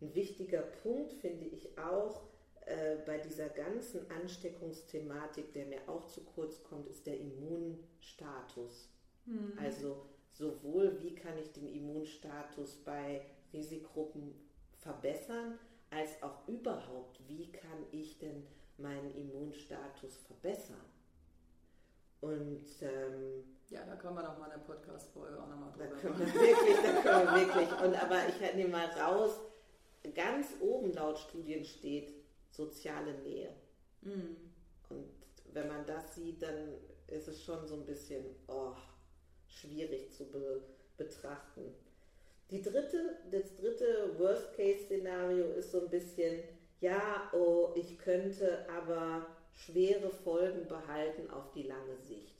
Ein 0.00 0.14
wichtiger 0.14 0.62
Punkt 0.62 1.12
finde 1.12 1.46
ich 1.46 1.78
auch 1.78 2.22
äh, 2.66 2.96
bei 3.06 3.18
dieser 3.18 3.48
ganzen 3.48 4.10
Ansteckungsthematik, 4.10 5.52
der 5.52 5.66
mir 5.66 5.88
auch 5.88 6.06
zu 6.06 6.22
kurz 6.24 6.62
kommt, 6.64 6.88
ist 6.88 7.06
der 7.06 7.18
Immunstatus. 7.18 8.90
Mhm. 9.26 9.52
Also 9.56 10.04
sowohl 10.32 11.00
wie 11.00 11.14
kann 11.14 11.38
ich 11.38 11.52
den 11.52 11.68
Immunstatus 11.68 12.76
bei 12.84 13.22
Risikogruppen 13.52 14.34
verbessern, 14.76 15.58
als 15.90 16.22
auch 16.22 16.46
überhaupt, 16.46 17.26
wie 17.26 17.50
kann 17.50 17.86
ich 17.92 18.18
denn 18.18 18.46
meinen 18.76 19.14
Immunstatus 19.14 20.18
verbessern. 20.18 20.84
Und 22.20 22.66
ähm, 22.82 23.44
ja, 23.70 23.84
da 23.84 23.96
können 23.96 24.14
wir 24.14 24.22
doch 24.22 24.38
mal 24.38 24.50
eine 24.50 24.62
Podcast-Folge 24.62 25.40
auch 25.40 25.48
nochmal 25.48 25.70
drüber 25.72 25.86
da 25.86 25.96
können 25.96 26.18
wir 26.18 26.26
wirklich, 26.26 26.76
da 26.82 27.02
können 27.02 27.26
wir 27.26 27.46
wirklich. 27.46 27.80
Und 27.82 28.02
aber 28.02 28.28
ich 28.28 28.54
nehme 28.54 28.70
mal 28.70 28.86
raus, 28.86 29.40
ganz 30.14 30.54
oben 30.60 30.92
laut 30.94 31.18
Studien 31.18 31.64
steht 31.64 32.12
soziale 32.50 33.12
Nähe. 33.18 33.50
Mhm. 34.02 34.36
Und 34.88 35.08
wenn 35.52 35.68
man 35.68 35.84
das 35.86 36.14
sieht, 36.14 36.42
dann 36.42 36.74
ist 37.08 37.28
es 37.28 37.42
schon 37.44 37.66
so 37.66 37.74
ein 37.74 37.84
bisschen 37.84 38.24
oh, 38.48 38.74
schwierig 39.46 40.12
zu 40.12 40.24
be 40.30 40.62
betrachten. 40.96 41.74
Die 42.50 42.60
dritte, 42.60 43.18
das 43.30 43.54
dritte 43.54 44.18
Worst-Case-Szenario 44.18 45.52
ist 45.52 45.70
so 45.70 45.82
ein 45.82 45.90
bisschen, 45.90 46.42
ja, 46.80 47.30
oh, 47.32 47.72
ich 47.76 47.98
könnte 47.98 48.66
aber 48.68 49.26
schwere 49.52 50.10
Folgen 50.10 50.66
behalten 50.66 51.30
auf 51.30 51.52
die 51.52 51.64
lange 51.64 51.96
Sicht. 51.98 52.37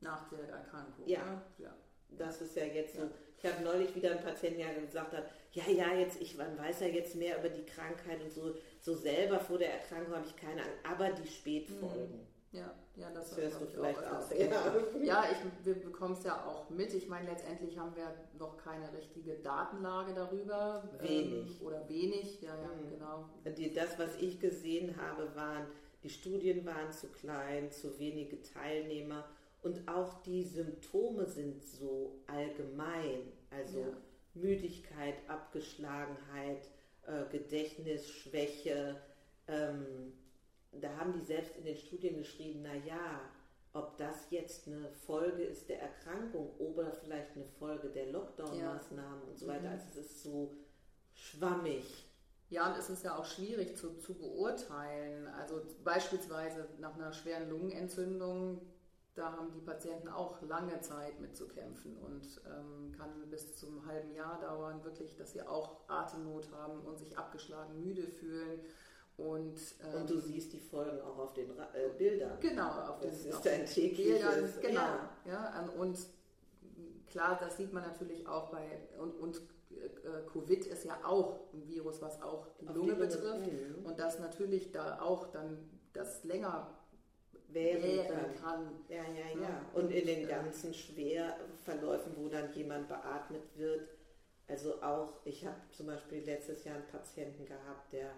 Nach 0.00 0.28
der 0.28 0.48
Erkrankung. 0.48 1.06
Ja. 1.06 1.24
Ne? 1.24 1.42
ja. 1.58 1.74
Das 2.10 2.40
ist 2.40 2.56
ja 2.56 2.64
jetzt 2.64 2.96
so. 2.96 3.02
Ich 3.38 3.44
habe 3.44 3.62
neulich 3.62 3.94
wieder 3.94 4.12
einen 4.12 4.22
Patienten, 4.22 4.58
der 4.58 4.74
gesagt 4.80 5.12
hat, 5.12 5.24
ja, 5.52 5.64
ja, 5.68 5.94
jetzt, 5.94 6.20
ich 6.20 6.36
man 6.36 6.56
weiß 6.58 6.80
ja 6.80 6.86
jetzt 6.86 7.16
mehr 7.16 7.38
über 7.38 7.48
die 7.48 7.64
Krankheit 7.64 8.22
und 8.22 8.32
so, 8.32 8.54
so 8.80 8.94
selber 8.94 9.38
vor 9.38 9.58
der 9.58 9.74
Erkrankung 9.74 10.14
habe 10.14 10.26
ich 10.26 10.36
keine 10.36 10.62
Angst, 10.62 10.78
aber 10.84 11.10
die 11.10 11.28
Spätfolgen. 11.28 12.20
Mhm. 12.20 12.26
Ja, 12.52 12.74
ja, 12.96 13.10
das, 13.10 13.30
das 13.30 13.38
hörst 13.38 13.60
du 13.60 13.66
vielleicht 13.66 13.98
auch. 13.98 14.24
auch. 14.24 14.30
Ja, 14.32 15.02
ja 15.02 15.24
ich, 15.30 15.66
wir 15.66 15.74
bekommen 15.74 16.14
es 16.14 16.24
ja 16.24 16.46
auch 16.46 16.70
mit. 16.70 16.94
Ich 16.94 17.08
meine, 17.08 17.28
letztendlich 17.28 17.76
haben 17.78 17.94
wir 17.94 18.14
noch 18.38 18.56
keine 18.56 18.90
richtige 18.92 19.34
Datenlage 19.34 20.14
darüber. 20.14 20.88
Wenig. 21.00 21.60
Ähm, 21.60 21.66
oder 21.66 21.86
wenig, 21.88 22.40
ja, 22.40 22.54
ja, 22.54 22.68
mhm. 22.68 22.90
genau. 22.90 23.28
Die, 23.56 23.74
das, 23.74 23.98
was 23.98 24.16
ich 24.16 24.40
gesehen 24.40 24.96
habe, 24.96 25.34
waren, 25.34 25.66
die 26.02 26.08
Studien 26.08 26.64
waren 26.64 26.90
zu 26.92 27.08
klein, 27.08 27.70
zu 27.70 27.98
wenige 27.98 28.40
Teilnehmer 28.40 29.24
und 29.66 29.88
auch 29.88 30.22
die 30.22 30.44
Symptome 30.44 31.26
sind 31.26 31.60
so 31.64 32.22
allgemein. 32.28 33.32
Also 33.50 33.80
ja. 33.80 33.96
Müdigkeit, 34.34 35.16
Abgeschlagenheit, 35.26 36.68
äh, 37.06 37.24
Gedächtnisschwäche. 37.32 39.00
Ähm, 39.48 40.12
da 40.70 40.96
haben 40.96 41.14
die 41.14 41.24
selbst 41.24 41.56
in 41.56 41.64
den 41.64 41.76
Studien 41.76 42.18
geschrieben, 42.18 42.62
naja, 42.62 43.20
ob 43.72 43.96
das 43.98 44.30
jetzt 44.30 44.68
eine 44.68 44.88
Folge 44.88 45.42
ist 45.42 45.68
der 45.68 45.82
Erkrankung 45.82 46.50
oder 46.58 46.92
vielleicht 46.92 47.34
eine 47.34 47.44
Folge 47.58 47.88
der 47.88 48.06
Lockdown-Maßnahmen 48.12 49.22
ja. 49.22 49.28
und 49.28 49.36
so 49.36 49.48
weiter. 49.48 49.62
Mhm. 49.62 49.72
Also 49.72 49.86
es 49.88 49.96
ist 49.96 50.22
so 50.22 50.56
schwammig. 51.12 52.06
Ja, 52.50 52.72
und 52.72 52.78
es 52.78 52.88
ist 52.88 53.02
ja 53.02 53.18
auch 53.18 53.24
schwierig 53.24 53.76
zu, 53.76 53.98
zu 53.98 54.14
beurteilen. 54.14 55.26
Also 55.26 55.60
beispielsweise 55.82 56.68
nach 56.78 56.94
einer 56.94 57.12
schweren 57.12 57.50
Lungenentzündung 57.50 58.60
da 59.16 59.32
haben 59.32 59.50
die 59.50 59.60
Patienten 59.60 60.08
auch 60.08 60.40
lange 60.42 60.78
Zeit 60.80 61.18
mitzukämpfen 61.20 61.96
und 61.96 62.40
ähm, 62.46 62.92
kann 62.92 63.10
bis 63.30 63.56
zum 63.56 63.84
halben 63.86 64.12
Jahr 64.12 64.38
dauern, 64.40 64.84
wirklich, 64.84 65.16
dass 65.16 65.32
sie 65.32 65.42
auch 65.42 65.80
Atemnot 65.88 66.52
haben 66.52 66.80
und 66.82 66.98
sich 66.98 67.16
abgeschlagen 67.16 67.80
müde 67.80 68.06
fühlen. 68.06 68.60
Und, 69.16 69.58
ähm, 69.82 70.02
und 70.02 70.10
du 70.10 70.20
siehst 70.20 70.52
die 70.52 70.60
Folgen 70.60 71.00
auch 71.00 71.18
auf 71.18 71.32
den 71.32 71.50
äh, 71.50 71.88
Bildern. 71.96 72.38
Genau, 72.40 72.68
auf 72.68 73.00
das 73.00 73.22
den, 73.22 73.30
ist 73.30 73.46
dein 73.46 73.64
tägliches. 73.64 74.20
Bildern, 74.20 74.52
genau, 74.60 74.80
ja. 74.80 75.10
ja. 75.24 75.62
Ähm, 75.62 75.80
und 75.80 75.98
klar, 77.06 77.38
das 77.40 77.56
sieht 77.56 77.72
man 77.72 77.84
natürlich 77.84 78.28
auch 78.28 78.50
bei, 78.50 78.82
und, 78.98 79.14
und 79.18 79.36
äh, 79.70 80.30
Covid 80.30 80.66
ist 80.66 80.84
ja 80.84 80.98
auch 81.04 81.40
ein 81.54 81.66
Virus, 81.66 82.02
was 82.02 82.20
auch 82.20 82.48
die 82.60 82.66
Lunge, 82.66 82.80
die 82.80 82.88
Lunge 82.90 83.06
betrifft. 83.06 83.50
Mhm. 83.50 83.86
Und 83.86 83.98
das 83.98 84.18
natürlich 84.18 84.72
da 84.72 85.00
auch 85.00 85.28
dann 85.28 85.70
das 85.94 86.22
länger 86.24 86.70
wären 87.56 88.34
kann. 88.34 88.84
Ja, 88.88 89.02
ja, 89.02 89.40
ja. 89.40 89.66
Und 89.72 89.90
in 89.90 90.06
den 90.06 90.28
ganzen 90.28 90.74
Schwerverläufen, 90.74 92.12
wo 92.16 92.28
dann 92.28 92.52
jemand 92.52 92.88
beatmet 92.88 93.42
wird, 93.56 93.88
also 94.48 94.80
auch, 94.82 95.14
ich 95.24 95.44
habe 95.44 95.56
zum 95.72 95.86
Beispiel 95.86 96.22
letztes 96.24 96.64
Jahr 96.64 96.76
einen 96.76 96.86
Patienten 96.86 97.46
gehabt, 97.46 97.92
der 97.92 98.10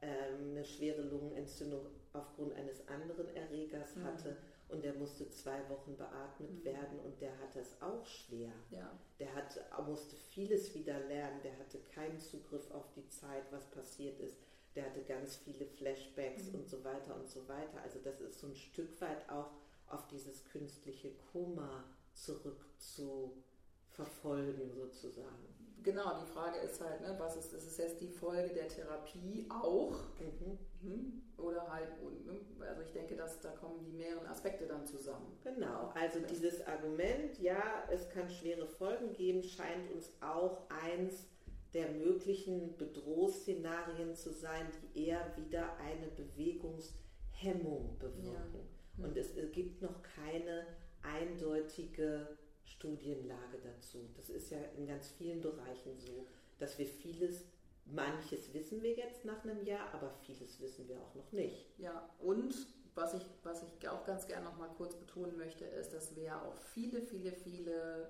ähm, 0.00 0.52
eine 0.52 0.64
schwere 0.64 1.02
Lungenentzündung 1.02 1.86
aufgrund 2.12 2.54
eines 2.54 2.86
anderen 2.88 3.34
Erregers 3.34 3.96
mhm. 3.96 4.04
hatte 4.04 4.36
und 4.68 4.84
der 4.84 4.94
musste 4.94 5.28
zwei 5.28 5.58
Wochen 5.68 5.96
beatmet 5.96 6.50
mhm. 6.50 6.64
werden 6.64 6.98
und 7.00 7.20
der 7.20 7.38
hatte 7.38 7.60
es 7.60 7.80
auch 7.82 8.04
schwer. 8.06 8.52
Ja. 8.70 8.90
Der 9.18 9.34
hatte, 9.34 9.60
musste 9.86 10.16
vieles 10.16 10.74
wieder 10.74 10.98
lernen, 11.00 11.40
der 11.42 11.58
hatte 11.58 11.78
keinen 11.94 12.18
Zugriff 12.18 12.70
auf 12.70 12.90
die 12.94 13.06
Zeit, 13.08 13.44
was 13.50 13.66
passiert 13.70 14.18
ist 14.20 14.38
der 14.76 14.86
hatte 14.86 15.02
ganz 15.02 15.36
viele 15.36 15.66
Flashbacks 15.66 16.52
mhm. 16.52 16.60
und 16.60 16.68
so 16.68 16.84
weiter 16.84 17.16
und 17.16 17.28
so 17.28 17.48
weiter. 17.48 17.80
Also 17.82 17.98
das 18.04 18.20
ist 18.20 18.38
so 18.38 18.46
ein 18.46 18.54
Stück 18.54 19.00
weit 19.00 19.28
auch 19.28 19.50
auf 19.88 20.06
dieses 20.08 20.44
künstliche 20.44 21.12
Koma 21.32 21.84
zurück 22.12 22.64
zu 22.78 23.42
verfolgen 23.88 24.70
sozusagen. 24.74 25.56
Genau, 25.82 26.20
die 26.20 26.26
Frage 26.26 26.58
ist 26.58 26.80
halt, 26.80 27.00
ne, 27.00 27.14
was 27.18 27.36
ist, 27.36 27.52
ist 27.52 27.66
es 27.66 27.76
jetzt 27.78 28.00
die 28.00 28.08
Folge 28.08 28.52
der 28.52 28.66
Therapie 28.66 29.46
auch? 29.48 29.92
Mhm. 30.18 30.58
Mhm. 30.82 31.22
Oder 31.38 31.70
halt, 31.70 31.88
ne, 32.26 32.40
also 32.66 32.82
ich 32.82 32.92
denke, 32.92 33.14
dass 33.14 33.40
da 33.40 33.50
kommen 33.52 33.84
die 33.84 33.92
mehreren 33.92 34.26
Aspekte 34.26 34.66
dann 34.66 34.84
zusammen. 34.84 35.38
Genau, 35.44 35.92
also 35.94 36.18
dieses 36.28 36.66
Argument, 36.66 37.38
ja, 37.38 37.84
es 37.88 38.08
kann 38.10 38.28
schwere 38.28 38.66
Folgen 38.66 39.12
geben, 39.12 39.44
scheint 39.44 39.92
uns 39.92 40.10
auch 40.20 40.68
eins 40.68 41.28
der 41.76 41.90
möglichen 41.90 42.74
Bedrohungsszenarien 42.78 44.14
zu 44.14 44.32
sein, 44.32 44.66
die 44.94 45.08
eher 45.08 45.36
wieder 45.36 45.76
eine 45.76 46.06
Bewegungshemmung 46.06 47.98
bewirken. 47.98 48.66
Ja. 48.96 49.04
Und 49.04 49.14
es 49.14 49.34
gibt 49.52 49.82
noch 49.82 50.02
keine 50.02 50.66
eindeutige 51.02 52.38
Studienlage 52.64 53.58
dazu. 53.62 54.08
Das 54.16 54.30
ist 54.30 54.50
ja 54.50 54.58
in 54.78 54.86
ganz 54.86 55.10
vielen 55.10 55.42
Bereichen 55.42 55.98
so, 55.98 56.26
dass 56.58 56.78
wir 56.78 56.86
vieles, 56.86 57.44
manches 57.84 58.54
wissen 58.54 58.82
wir 58.82 58.94
jetzt 58.94 59.26
nach 59.26 59.44
einem 59.44 59.62
Jahr, 59.62 59.92
aber 59.92 60.14
vieles 60.24 60.58
wissen 60.62 60.88
wir 60.88 60.96
auch 60.96 61.14
noch 61.14 61.30
nicht. 61.32 61.78
Ja, 61.78 62.08
und 62.20 62.54
was 62.94 63.12
ich, 63.12 63.26
was 63.42 63.62
ich 63.62 63.86
auch 63.86 64.06
ganz 64.06 64.26
gerne 64.26 64.46
noch 64.46 64.56
mal 64.56 64.70
kurz 64.78 64.96
betonen 64.96 65.36
möchte, 65.36 65.66
ist, 65.66 65.92
dass 65.92 66.16
wir 66.16 66.22
ja 66.22 66.42
auch 66.42 66.56
viele, 66.56 67.02
viele, 67.02 67.32
viele 67.32 68.08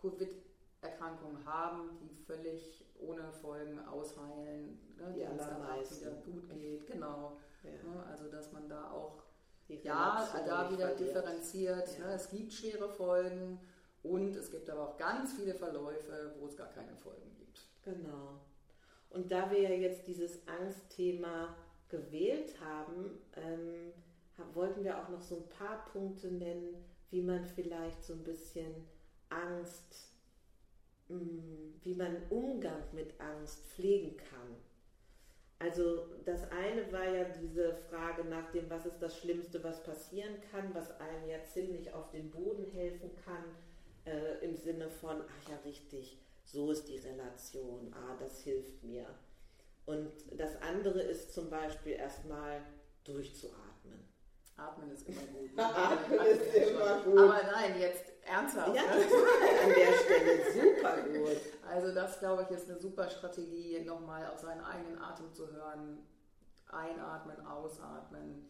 Covid-Erkrankungen 0.00 1.44
haben, 1.44 1.98
die 1.98 2.14
völlig 2.14 2.84
ohne 3.00 3.32
Folgen 3.32 3.78
ausheilen, 3.80 4.78
ne, 4.96 5.12
die 5.14 5.22
es 5.22 5.36
dann 5.46 5.62
auch 5.62 5.90
wieder 5.90 6.10
gut 6.10 6.48
geht. 6.50 6.86
Genau. 6.86 7.38
Ja. 7.62 7.70
Ne, 7.70 8.06
also 8.08 8.28
dass 8.28 8.52
man 8.52 8.68
da 8.68 8.90
auch 8.90 9.22
ja, 9.68 10.26
da 10.46 10.70
wieder 10.70 10.88
verliert. 10.88 11.00
differenziert. 11.00 11.98
Ja. 11.98 12.06
Ne, 12.06 12.14
es 12.14 12.30
gibt 12.30 12.52
schwere 12.52 12.88
Folgen 12.88 13.60
und 14.02 14.34
es 14.36 14.50
gibt 14.50 14.70
aber 14.70 14.88
auch 14.88 14.96
ganz 14.96 15.34
viele 15.34 15.54
Verläufe, 15.54 16.34
wo 16.38 16.46
es 16.46 16.56
gar 16.56 16.68
keine 16.68 16.96
Folgen 16.96 17.34
gibt. 17.36 17.60
Genau. 17.84 18.40
Und 19.10 19.32
da 19.32 19.50
wir 19.50 19.60
ja 19.60 19.70
jetzt 19.70 20.06
dieses 20.06 20.46
Angstthema 20.46 21.56
gewählt 21.88 22.54
haben, 22.60 23.18
ähm, 23.36 23.92
wollten 24.54 24.84
wir 24.84 24.98
auch 24.98 25.08
noch 25.08 25.22
so 25.22 25.36
ein 25.36 25.48
paar 25.48 25.84
Punkte 25.86 26.28
nennen, 26.28 26.84
wie 27.10 27.22
man 27.22 27.44
vielleicht 27.44 28.04
so 28.04 28.12
ein 28.12 28.24
bisschen 28.24 28.86
Angst 29.30 30.07
wie 31.08 31.94
man 31.94 32.16
Umgang 32.30 32.82
mit 32.92 33.18
Angst 33.20 33.64
pflegen 33.66 34.16
kann. 34.16 34.56
Also 35.60 36.06
das 36.24 36.50
eine 36.52 36.90
war 36.92 37.08
ja 37.08 37.24
diese 37.24 37.74
Frage 37.90 38.24
nach 38.24 38.50
dem, 38.52 38.70
was 38.70 38.86
ist 38.86 39.00
das 39.00 39.18
Schlimmste, 39.18 39.62
was 39.64 39.82
passieren 39.82 40.36
kann, 40.52 40.72
was 40.72 41.00
einem 41.00 41.28
ja 41.28 41.42
ziemlich 41.44 41.92
auf 41.92 42.10
den 42.10 42.30
Boden 42.30 42.70
helfen 42.70 43.10
kann, 43.24 43.42
äh, 44.04 44.44
im 44.44 44.56
Sinne 44.56 44.88
von, 44.88 45.22
ach 45.22 45.50
ja 45.50 45.56
richtig, 45.64 46.18
so 46.44 46.70
ist 46.70 46.88
die 46.88 46.98
Relation, 46.98 47.92
ah, 47.92 48.16
das 48.20 48.40
hilft 48.40 48.84
mir. 48.84 49.06
Und 49.86 50.10
das 50.36 50.60
andere 50.62 51.00
ist 51.00 51.32
zum 51.32 51.50
Beispiel 51.50 51.92
erstmal 51.92 52.60
durchzuatmen. 53.04 54.06
Atmen 54.56 54.90
ist 54.90 55.08
immer 55.08 55.22
gut. 55.22 55.50
Atmen 55.56 56.20
ist 56.26 56.54
immer 56.54 57.00
gut. 57.02 57.18
Aber 57.18 57.42
nein, 57.52 57.80
jetzt 57.80 58.12
ernsthaft. 58.28 58.74
Ja, 58.74 58.82
ne? 58.82 58.90
an 59.64 59.74
der 59.74 59.92
Stelle 59.94 60.52
super 60.52 60.96
gut. 61.02 61.40
Also 61.68 61.94
das, 61.94 62.18
glaube 62.18 62.42
ich, 62.44 62.56
ist 62.56 62.68
eine 62.68 62.78
super 62.78 63.08
Strategie, 63.08 63.80
nochmal 63.84 64.26
auf 64.26 64.38
seinen 64.38 64.64
eigenen 64.64 65.00
Atem 65.00 65.32
zu 65.32 65.50
hören. 65.52 65.98
Einatmen, 66.70 67.46
ausatmen 67.46 68.48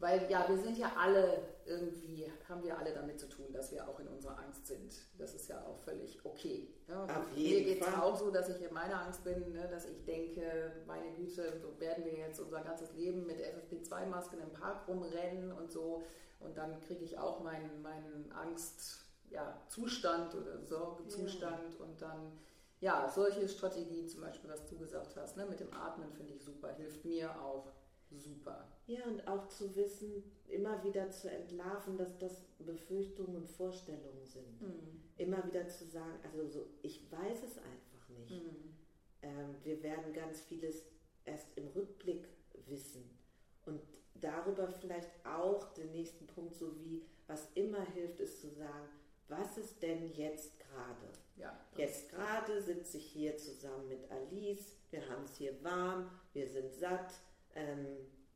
weil 0.00 0.30
ja, 0.30 0.48
wir 0.48 0.56
sind 0.56 0.78
ja 0.78 0.92
alle 0.96 1.42
irgendwie, 1.66 2.32
haben 2.48 2.64
wir 2.64 2.76
alle 2.76 2.92
damit 2.92 3.20
zu 3.20 3.28
tun, 3.28 3.52
dass 3.52 3.70
wir 3.70 3.86
auch 3.86 4.00
in 4.00 4.08
unserer 4.08 4.38
Angst 4.38 4.66
sind. 4.66 4.94
Das 5.18 5.34
ist 5.34 5.48
ja 5.48 5.62
auch 5.66 5.78
völlig 5.78 6.24
okay. 6.24 6.68
Ja, 6.88 7.04
Auf 7.04 7.36
mir 7.36 7.62
geht 7.62 7.82
es 7.82 7.94
auch 7.94 8.16
so, 8.16 8.30
dass 8.30 8.48
ich 8.48 8.62
in 8.62 8.72
meiner 8.72 9.02
Angst 9.02 9.22
bin, 9.24 9.52
ne, 9.52 9.68
dass 9.70 9.84
ich 9.84 10.02
denke, 10.04 10.72
meine 10.86 11.12
Güte, 11.12 11.60
so 11.60 11.78
werden 11.78 12.04
wir 12.06 12.14
jetzt 12.14 12.40
unser 12.40 12.62
ganzes 12.62 12.94
Leben 12.94 13.26
mit 13.26 13.40
FFP2-Masken 13.40 14.40
im 14.40 14.52
Park 14.52 14.88
rumrennen 14.88 15.52
und 15.52 15.70
so. 15.70 16.02
Und 16.40 16.56
dann 16.56 16.80
kriege 16.80 17.04
ich 17.04 17.18
auch 17.18 17.42
meinen, 17.42 17.82
meinen 17.82 18.32
Angstzustand 18.32 20.32
ja, 20.32 20.40
oder 20.40 20.62
Sorgezustand 20.62 21.74
ja. 21.78 21.84
und 21.84 22.00
dann 22.00 22.32
ja, 22.80 23.12
solche 23.14 23.46
Strategie 23.46 24.06
zum 24.06 24.22
Beispiel, 24.22 24.48
was 24.48 24.64
du 24.64 24.78
gesagt 24.78 25.14
hast, 25.16 25.36
ne, 25.36 25.44
mit 25.44 25.60
dem 25.60 25.70
Atmen 25.74 26.10
finde 26.12 26.32
ich 26.32 26.42
super, 26.42 26.72
hilft 26.72 27.04
mir 27.04 27.30
auch 27.42 27.70
super. 28.10 28.68
Ja, 28.86 29.04
und 29.04 29.26
auch 29.26 29.48
zu 29.48 29.74
wissen, 29.76 30.24
immer 30.48 30.82
wieder 30.82 31.10
zu 31.10 31.30
entlarven, 31.30 31.96
dass 31.96 32.18
das 32.18 32.42
Befürchtungen 32.58 33.36
und 33.36 33.48
Vorstellungen 33.48 34.24
sind. 34.24 34.60
Mhm. 34.60 35.02
Immer 35.16 35.46
wieder 35.46 35.68
zu 35.68 35.84
sagen, 35.86 36.18
also 36.24 36.46
so, 36.48 36.66
ich 36.82 37.10
weiß 37.10 37.42
es 37.44 37.58
einfach 37.58 38.08
nicht. 38.08 38.42
Mhm. 38.42 38.74
Ähm, 39.22 39.54
wir 39.62 39.82
werden 39.82 40.12
ganz 40.12 40.40
vieles 40.40 40.82
erst 41.24 41.46
im 41.56 41.68
Rückblick 41.68 42.28
wissen. 42.66 43.04
Und 43.66 43.80
darüber 44.14 44.68
vielleicht 44.68 45.10
auch 45.24 45.72
den 45.74 45.92
nächsten 45.92 46.26
Punkt, 46.26 46.54
so 46.54 46.76
wie, 46.80 47.02
was 47.26 47.48
immer 47.54 47.84
hilft, 47.92 48.20
ist 48.20 48.40
zu 48.40 48.50
sagen, 48.50 48.88
was 49.28 49.56
ist 49.58 49.80
denn 49.82 50.12
jetzt 50.14 50.58
gerade? 50.58 51.12
Ja, 51.36 51.58
Jetzt 51.76 52.10
gerade 52.10 52.60
sitze 52.60 52.98
ich 52.98 53.06
hier 53.06 53.36
zusammen 53.36 53.88
mit 53.88 54.10
Alice, 54.10 54.76
wir 54.90 55.08
haben 55.08 55.24
es 55.24 55.36
hier 55.36 55.62
warm, 55.62 56.10
wir 56.32 56.48
sind 56.48 56.74
satt, 56.74 57.14
ähm, 57.54 57.86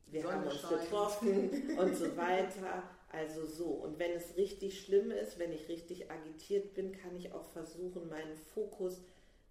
wir 0.06 0.22
Sonne 0.22 0.34
haben 0.34 0.46
uns 0.46 0.60
scheint. 0.60 0.80
getroffen 0.82 1.76
und 1.78 1.96
so 1.96 2.16
weiter. 2.16 2.82
Also 3.10 3.46
so. 3.46 3.66
Und 3.66 3.98
wenn 3.98 4.12
es 4.12 4.36
richtig 4.36 4.80
schlimm 4.80 5.10
ist, 5.10 5.38
wenn 5.38 5.52
ich 5.52 5.68
richtig 5.68 6.10
agitiert 6.10 6.74
bin, 6.74 6.92
kann 6.92 7.14
ich 7.16 7.32
auch 7.32 7.44
versuchen, 7.46 8.08
meinen 8.08 8.36
Fokus 8.36 9.00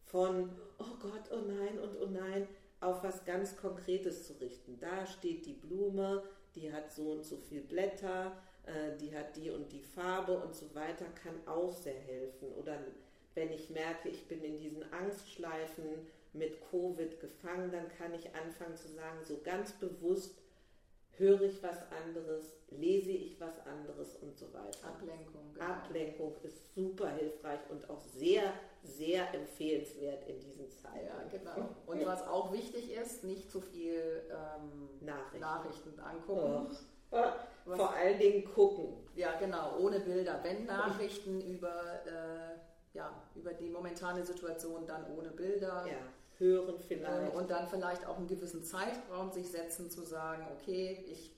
von, 0.06 0.50
oh 0.80 0.98
Gott, 1.02 1.32
oh 1.32 1.42
nein 1.48 1.80
und 1.80 1.96
oh 2.02 2.08
nein, 2.08 2.48
auf 2.82 3.04
was 3.04 3.24
ganz 3.26 3.56
Konkretes 3.56 4.28
zu 4.28 4.34
richten. 4.34 4.78
Da 4.80 5.06
steht 5.06 5.46
die 5.46 5.54
Blume, 5.54 6.24
die 6.56 6.72
hat 6.72 6.92
so 6.92 7.12
und 7.12 7.26
so 7.26 7.38
viel 7.38 7.62
Blätter, 7.62 8.38
äh, 8.66 8.98
die 9.00 9.16
hat 9.16 9.36
die 9.38 9.50
und 9.50 9.72
die 9.72 9.82
Farbe 9.82 10.38
und 10.38 10.54
so 10.54 10.74
weiter, 10.76 11.06
kann 11.24 11.48
auch 11.48 11.72
sehr 11.72 12.00
helfen. 12.00 12.50
Oder 12.60 12.78
wenn 13.34 13.52
ich 13.52 13.70
merke, 13.70 14.10
ich 14.10 14.28
bin 14.28 14.44
in 14.44 14.58
diesen 14.58 14.84
Angstschleifen 14.92 15.86
mit 16.34 16.60
Covid 16.70 17.20
gefangen, 17.20 17.72
dann 17.72 17.88
kann 17.98 18.14
ich 18.14 18.34
anfangen 18.36 18.76
zu 18.76 18.88
sagen, 18.90 19.20
so 19.24 19.40
ganz 19.44 19.72
bewusst 19.74 20.36
höre 21.16 21.42
ich 21.42 21.62
was 21.62 21.78
anderes, 21.92 22.54
lese 22.72 23.12
ich 23.12 23.40
was 23.40 23.60
anderes 23.68 24.16
und 24.16 24.36
so 24.36 24.52
weiter. 24.52 24.88
Ablenkung. 24.88 25.54
genau. 25.54 25.66
Ablenkung 25.66 26.36
ist 26.42 26.74
super 26.74 27.10
hilfreich 27.12 27.60
und 27.70 27.88
auch 27.90 28.02
sehr, 28.02 28.52
sehr 28.82 29.32
empfehlenswert 29.34 30.28
in 30.28 30.40
diesen 30.40 30.70
Zeiten. 30.72 31.06
Ja, 31.06 31.24
genau. 31.30 31.70
Und 31.86 32.04
was 32.06 32.28
auch 32.28 32.52
wichtig 32.52 32.92
ist, 32.94 33.24
nicht 33.24 33.50
zu 33.52 33.62
viel 33.62 34.24
ähm, 34.30 34.90
Nachrichten. 35.06 35.40
Nachrichten 35.40 36.00
angucken. 36.00 36.76
Ah, 37.12 37.34
Was- 37.66 37.78
Vor 37.78 37.94
allen 37.94 38.18
Dingen 38.18 38.44
gucken. 38.52 38.98
Ja, 39.16 39.38
genau, 39.40 39.78
ohne 39.78 40.00
Bilder. 40.00 40.40
Wenn 40.44 40.66
Nachrichten 40.66 41.40
über, 41.42 42.04
äh, 42.08 42.58
ja, 42.98 43.14
über 43.36 43.54
die 43.54 43.70
momentane 43.70 44.26
Situation, 44.26 44.86
dann 44.88 45.06
ohne 45.16 45.30
Bilder. 45.30 45.86
Ja, 45.88 45.94
hören 46.44 46.76
Ähm, 46.76 46.82
vielleicht. 46.88 47.36
Und 47.36 47.50
dann 47.50 47.68
vielleicht 47.68 48.06
auch 48.06 48.18
einen 48.18 48.28
gewissen 48.28 48.64
Zeitraum 48.64 49.32
sich 49.32 49.50
setzen, 49.50 49.90
zu 49.90 50.04
sagen, 50.04 50.46
okay, 50.54 51.06
ich 51.10 51.32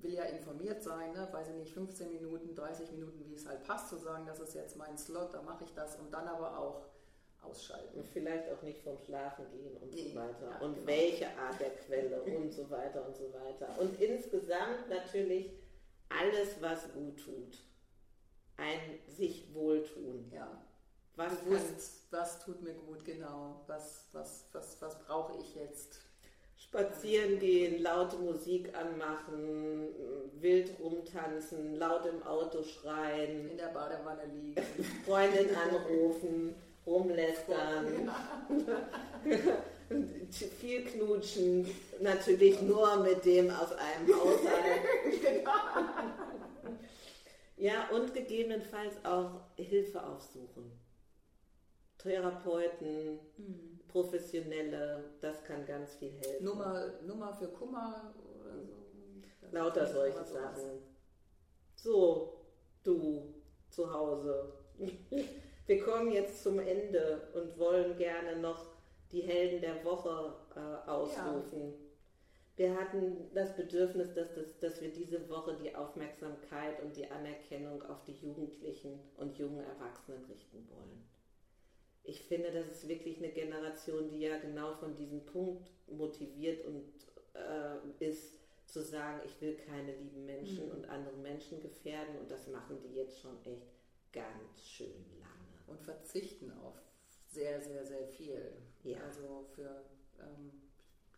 will 0.00 0.14
ja 0.14 0.24
informiert 0.24 0.82
sein, 0.82 1.12
ne? 1.12 1.28
weiß 1.30 1.48
ich 1.50 1.54
nicht, 1.54 1.72
15 1.72 2.10
Minuten, 2.10 2.54
30 2.54 2.90
Minuten, 2.92 3.24
wie 3.28 3.34
es 3.34 3.46
halt 3.46 3.62
passt, 3.62 3.88
zu 3.88 3.96
sagen, 3.96 4.26
das 4.26 4.40
ist 4.40 4.54
jetzt 4.54 4.76
mein 4.76 4.98
Slot, 4.98 5.32
da 5.32 5.42
mache 5.42 5.64
ich 5.64 5.72
das 5.74 5.96
und 5.96 6.12
dann 6.12 6.26
aber 6.26 6.58
auch 6.58 6.86
ausschalten. 7.40 7.98
Und 7.98 8.08
vielleicht 8.08 8.50
auch 8.50 8.62
nicht 8.62 8.80
vom 8.82 8.98
Schlafen 8.98 9.48
gehen 9.50 9.76
und 9.76 9.92
Nee, 9.94 10.10
so 10.10 10.16
weiter. 10.16 10.50
ja, 10.50 10.58
und 10.60 10.74
genau. 10.74 10.86
welche 10.86 11.26
Art 11.38 11.60
der 11.60 11.70
Quelle 11.70 12.22
und 12.22 12.52
so 12.52 12.68
weiter 12.70 13.06
und 13.06 13.16
so 13.16 13.32
weiter. 13.32 13.68
Und 13.78 14.00
insgesamt 14.00 14.88
natürlich 14.88 15.52
alles, 16.08 16.60
was 16.60 16.92
gut 16.92 17.18
tut. 17.24 17.58
Ein 18.56 18.78
sich 19.08 19.52
wohltun. 19.54 20.30
Ja, 20.32 20.62
Was 21.16 21.34
kann 21.34 21.44
bewusst, 21.44 22.06
was 22.10 22.44
tut 22.44 22.62
mir 22.62 22.74
gut, 22.74 23.04
genau, 23.04 23.62
was, 23.66 24.06
was, 24.12 24.46
was, 24.52 24.76
was 24.80 24.98
brauche 25.00 25.38
ich 25.38 25.54
jetzt? 25.54 26.00
spazieren 26.72 27.38
gehen, 27.38 27.82
laute 27.82 28.16
Musik 28.16 28.74
anmachen, 28.74 29.88
wild 30.40 30.70
rumtanzen, 30.80 31.76
laut 31.76 32.06
im 32.06 32.22
Auto 32.22 32.62
schreien, 32.62 33.50
In 33.50 33.56
der 33.58 33.66
Badewanne 33.66 34.24
liegen. 34.32 34.62
Freundin 35.04 35.54
anrufen, 35.54 36.54
rumlästern, 36.86 38.10
viel 40.60 40.84
knutschen, 40.84 41.68
natürlich 42.00 42.62
nur 42.62 42.96
mit 43.02 43.24
dem 43.24 43.50
aus 43.50 43.72
einem 43.72 44.08
Haushalt. 44.08 44.82
Ja, 47.58 47.88
und 47.90 48.12
gegebenenfalls 48.12 48.94
auch 49.04 49.42
Hilfe 49.54 50.02
aufsuchen. 50.02 50.72
Therapeuten, 52.02 53.20
Hm. 53.36 53.80
Professionelle, 53.88 55.04
das 55.20 55.44
kann 55.44 55.66
ganz 55.66 55.96
viel 55.96 56.12
helfen. 56.12 56.44
Nummer, 56.44 56.92
Nummer 57.06 57.34
für 57.34 57.48
Kummer 57.48 58.14
oder 58.40 58.58
so. 58.62 58.72
Das 59.42 59.52
Lauter 59.52 59.86
solche. 59.86 60.24
Sachen. 60.24 60.82
So, 61.74 62.46
du 62.82 63.34
zu 63.68 63.92
Hause. 63.92 64.52
Wir 65.66 65.84
kommen 65.84 66.10
jetzt 66.10 66.42
zum 66.42 66.58
Ende 66.58 67.28
und 67.34 67.58
wollen 67.58 67.96
gerne 67.96 68.36
noch 68.36 68.66
die 69.12 69.20
Helden 69.22 69.60
der 69.60 69.84
Woche 69.84 70.34
äh, 70.56 70.90
ausrufen. 70.90 71.74
Wir 72.56 72.74
hatten 72.74 73.30
das 73.34 73.54
Bedürfnis, 73.56 74.12
dass, 74.14 74.34
das, 74.34 74.58
dass 74.58 74.80
wir 74.80 74.92
diese 74.92 75.28
Woche 75.28 75.56
die 75.62 75.74
Aufmerksamkeit 75.74 76.82
und 76.82 76.96
die 76.96 77.10
Anerkennung 77.10 77.82
auf 77.84 78.02
die 78.04 78.12
Jugendlichen 78.12 79.00
und 79.16 79.38
jungen 79.38 79.64
Erwachsenen 79.64 80.24
richten 80.24 80.68
wollen. 80.68 81.08
Ich 82.04 82.22
finde, 82.22 82.50
das 82.52 82.66
ist 82.66 82.88
wirklich 82.88 83.18
eine 83.18 83.30
Generation, 83.30 84.08
die 84.08 84.20
ja 84.20 84.38
genau 84.38 84.74
von 84.74 84.94
diesem 84.96 85.24
Punkt 85.24 85.70
motiviert 85.86 86.64
und 86.66 86.84
äh, 87.34 88.04
ist, 88.04 88.40
zu 88.66 88.80
sagen, 88.82 89.20
ich 89.26 89.38
will 89.42 89.54
keine 89.56 89.94
lieben 89.96 90.24
Menschen 90.24 90.66
Mhm. 90.66 90.72
und 90.72 90.88
andere 90.88 91.16
Menschen 91.16 91.60
gefährden 91.60 92.16
und 92.18 92.30
das 92.30 92.46
machen 92.48 92.80
die 92.80 92.94
jetzt 92.94 93.20
schon 93.20 93.36
echt 93.44 93.66
ganz 94.12 94.62
schön 94.64 95.04
lange. 95.20 95.32
Und 95.66 95.82
verzichten 95.82 96.50
auf 96.52 96.74
sehr, 97.28 97.60
sehr, 97.60 97.84
sehr 97.84 98.06
viel. 98.06 98.52
Ja. 98.84 98.98
Also 99.00 99.44
für, 99.54 99.84
ähm, 100.20 100.52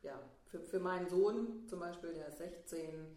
ja, 0.03 0.20
für, 0.47 0.61
für 0.61 0.81
meinen 0.81 1.09
Sohn 1.09 1.64
zum 1.68 1.79
Beispiel, 1.81 2.12
der 2.14 2.29
ist 2.29 2.38
16, 2.38 3.16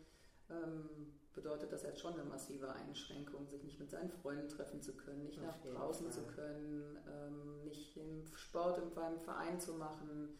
ähm, 0.49 1.13
bedeutet 1.37 1.71
das 1.71 1.83
jetzt 1.83 2.01
schon 2.01 2.13
eine 2.13 2.23
massive 2.25 2.69
Einschränkung, 2.73 3.47
sich 3.47 3.63
nicht 3.63 3.79
mit 3.79 3.89
seinen 3.89 4.09
Freunden 4.09 4.49
treffen 4.49 4.81
zu 4.81 4.93
können, 4.97 5.23
nicht 5.23 5.39
Auf 5.39 5.45
nach 5.45 5.57
draußen 5.73 6.11
Fall. 6.11 6.13
zu 6.25 6.27
können, 6.33 6.97
ähm, 7.07 7.63
nicht 7.63 7.95
im 7.95 8.25
Sport 8.35 8.79
im 8.79 8.93
beim 8.93 9.19
Verein 9.21 9.59
zu 9.59 9.75
machen, 9.75 10.37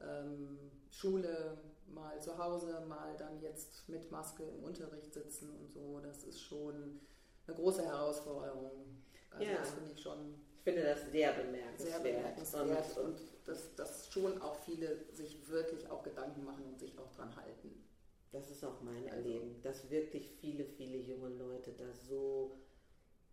ähm, 0.00 0.58
Schule 0.90 1.58
mal 1.86 2.20
zu 2.20 2.36
Hause, 2.38 2.80
mal 2.88 3.16
dann 3.16 3.40
jetzt 3.40 3.88
mit 3.88 4.10
Maske 4.10 4.42
im 4.44 4.64
Unterricht 4.64 5.12
sitzen 5.12 5.50
und 5.50 5.70
so. 5.72 6.00
Das 6.00 6.24
ist 6.24 6.40
schon 6.40 7.00
eine 7.46 7.56
große 7.56 7.82
Herausforderung. 7.84 9.02
Also 9.30 9.44
Ja. 9.44 9.58
das 9.58 9.70
finde 9.72 9.92
ich 9.92 10.00
schon 10.02 10.34
Ich 10.58 10.64
finde 10.64 10.82
das 10.84 11.00
sehr 11.02 11.10
sehr 11.34 11.42
bemerkenswert. 11.44 12.02
bemerkenswert 12.02 12.96
Und, 12.98 13.04
und 13.04 13.20
dass, 13.46 13.74
dass 13.76 14.08
schon 14.12 14.40
auch 14.42 14.56
viele 14.64 15.04
sich 15.12 15.48
wirklich 15.48 15.88
auch 15.90 16.02
Gedanken 16.02 16.44
machen 16.44 16.64
und 16.64 16.78
sich 16.78 16.98
auch 16.98 17.10
dran 17.12 17.34
halten. 17.36 17.84
Das 18.32 18.50
ist 18.50 18.64
auch 18.64 18.80
mein 18.82 19.04
Also- 19.08 19.16
Erleben, 19.16 19.60
dass 19.62 19.90
wirklich 19.90 20.30
viele, 20.40 20.64
viele 20.64 20.98
junge 20.98 21.30
Leute 21.30 21.72
da 21.72 21.92
so 21.92 22.56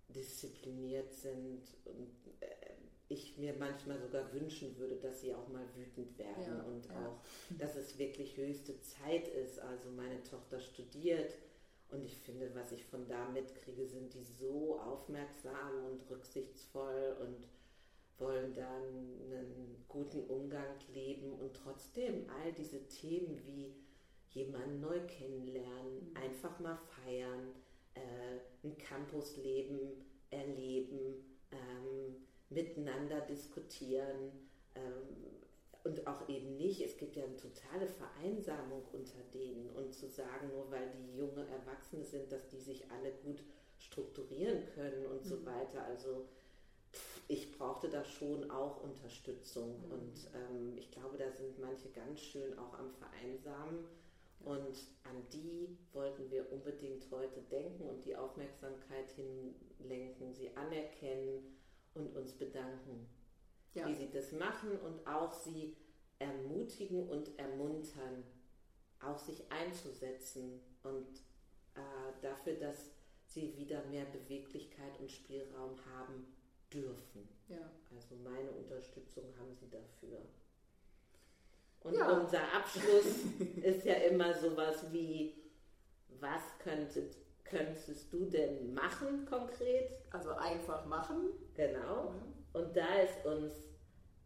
diszipliniert 0.10 1.12
sind 1.14 1.62
und 1.86 2.10
äh, 2.40 2.46
ich 3.10 3.38
mir 3.38 3.54
manchmal 3.54 4.00
sogar 4.00 4.34
wünschen 4.34 4.78
würde, 4.78 4.96
dass 4.98 5.22
sie 5.22 5.34
auch 5.34 5.48
mal 5.50 5.66
wütend 5.76 6.18
werden 6.18 6.44
Ja, 6.46 6.64
und 6.64 6.86
ja. 6.88 7.08
auch, 7.08 7.20
dass 7.58 7.76
es 7.76 7.98
wirklich 7.98 8.36
höchste 8.38 8.80
Zeit 8.82 9.28
ist. 9.30 9.60
Also 9.60 9.90
meine 9.92 10.24
Tochter 10.24 10.60
studiert 10.60 11.34
und 11.90 12.04
ich 12.04 12.18
finde, 12.18 12.54
was 12.54 12.72
ich 12.72 12.84
von 12.86 13.08
da 13.08 13.30
mitkriege, 13.30 13.86
sind 13.86 14.14
die 14.14 14.24
so 14.24 14.80
aufmerksam 14.80 15.86
und 15.86 16.10
rücksichtsvoll 16.10 17.16
und 17.22 17.48
wollen 18.18 18.54
dann 18.54 18.84
einen 18.84 19.86
guten 19.88 20.22
Umgang 20.26 20.76
leben 20.94 21.32
und 21.34 21.54
trotzdem 21.56 22.28
all 22.30 22.52
diese 22.54 22.88
Themen 22.88 23.40
wie 23.46 23.74
jemanden 24.32 24.80
neu 24.82 25.00
kennenlernen, 25.08 26.12
Mhm. 26.12 26.18
einfach 26.18 26.60
mal 26.60 26.78
feiern, 26.78 27.54
äh, 27.96 28.40
ein 28.68 28.78
Campusleben 28.78 30.06
erleben, 30.30 31.24
ähm, 31.52 32.16
miteinander 32.50 33.22
diskutieren 33.22 34.32
ähm, 34.76 35.42
und 35.84 36.06
auch 36.06 36.28
eben 36.28 36.58
nicht, 36.58 36.82
es 36.82 36.98
gibt 36.98 37.16
ja 37.16 37.24
eine 37.24 37.38
totale 37.38 37.88
Vereinsamung 37.88 38.84
unter 38.92 39.20
denen 39.34 39.70
und 39.72 39.94
zu 39.94 40.08
sagen, 40.10 40.50
nur 40.50 40.70
weil 40.72 40.90
die 40.92 41.18
junge 41.18 41.48
Erwachsene 41.48 42.04
sind, 42.04 42.32
dass 42.32 42.48
die 42.50 42.60
sich 42.60 42.90
alle 42.92 43.12
gut 43.24 43.42
strukturieren 43.80 44.66
können 44.76 45.06
und 45.06 45.24
so 45.26 45.36
Mhm. 45.38 45.46
weiter. 45.46 45.84
Also 45.86 46.28
ich 47.30 47.58
brauchte 47.58 47.90
da 47.90 48.04
schon 48.04 48.50
auch 48.52 48.82
Unterstützung 48.84 49.76
Mhm. 49.86 49.92
und 49.92 50.13
ähm, 50.34 50.78
ich 50.78 50.92
glaube, 50.92 51.18
da 51.18 51.30
sind 51.32 51.58
manche 51.60 51.90
ganz 51.90 52.20
schön 52.22 52.58
auch 52.58 52.78
am 52.78 52.90
Vereinsamen. 52.92 53.86
Und 54.39 54.78
an 55.04 55.28
die 55.32 55.78
wollten 55.93 56.30
wir 56.32 56.51
unbedingt 56.51 57.09
heute 57.12 57.41
denken 57.41 57.89
und 57.89 58.05
die 58.05 58.16
Aufmerksamkeit 58.16 59.12
hinlenken, 59.12 60.34
sie 60.34 60.55
anerkennen 60.55 61.57
und 61.93 62.16
uns 62.16 62.34
bedanken, 62.34 63.07
Ja, 63.74 63.88
wie 63.88 63.95
sie 63.95 64.09
das 64.09 64.32
machen 64.32 64.80
und 64.80 65.05
auch 65.07 65.34
sie 65.34 65.76
ermutigen 66.20 67.09
und 67.09 67.38
ermuntern, 67.38 68.24
auch 68.99 69.18
sich 69.18 69.51
einzusetzen 69.51 70.62
und 70.84 71.07
äh, 71.76 72.22
dafür, 72.22 72.53
dass 72.53 72.91
sie 73.26 73.55
wieder 73.57 73.84
mehr 73.86 74.05
Beweglichkeit 74.05 74.99
und 74.99 75.12
Spielraum 75.12 75.76
haben 75.93 76.26
dürfen. 76.74 77.28
ja. 77.47 77.72
Also 77.95 78.16
meine 78.16 78.51
Unterstützung 78.51 79.24
haben 79.39 79.53
sie 79.55 79.70
dafür. 79.70 80.20
Und 81.88 81.96
Ja. 81.96 82.20
unser 82.20 82.42
Abschluss 82.54 83.06
ist 83.62 83.86
ja 83.86 83.94
immer 83.96 84.34
sowas 84.34 84.86
wie, 84.92 85.36
was 86.20 86.42
könntet, 86.60 87.16
könntest 87.44 88.12
du 88.12 88.26
denn 88.26 88.74
machen 88.74 89.26
konkret? 89.26 89.92
Also 90.12 90.32
einfach 90.32 90.86
machen. 90.86 91.30
Genau. 91.56 92.14
Und 92.54 92.76
da 92.76 92.96
ist 93.00 93.26
uns, 93.26 93.54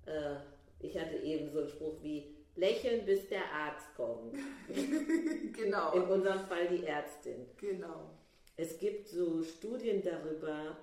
äh, 0.05 0.35
ich 0.79 0.97
hatte 0.97 1.17
eben 1.17 1.51
so 1.51 1.59
einen 1.59 1.69
Spruch 1.69 2.01
wie, 2.01 2.35
lächeln, 2.55 3.05
bis 3.05 3.29
der 3.29 3.45
Arzt 3.51 3.87
kommt. 3.95 4.35
genau. 5.53 5.93
In 5.93 6.03
unserem 6.03 6.45
Fall 6.47 6.67
die 6.67 6.85
Ärztin. 6.85 7.45
Genau. 7.57 8.09
Es 8.57 8.77
gibt 8.77 9.07
so 9.07 9.43
Studien 9.43 10.01
darüber, 10.03 10.77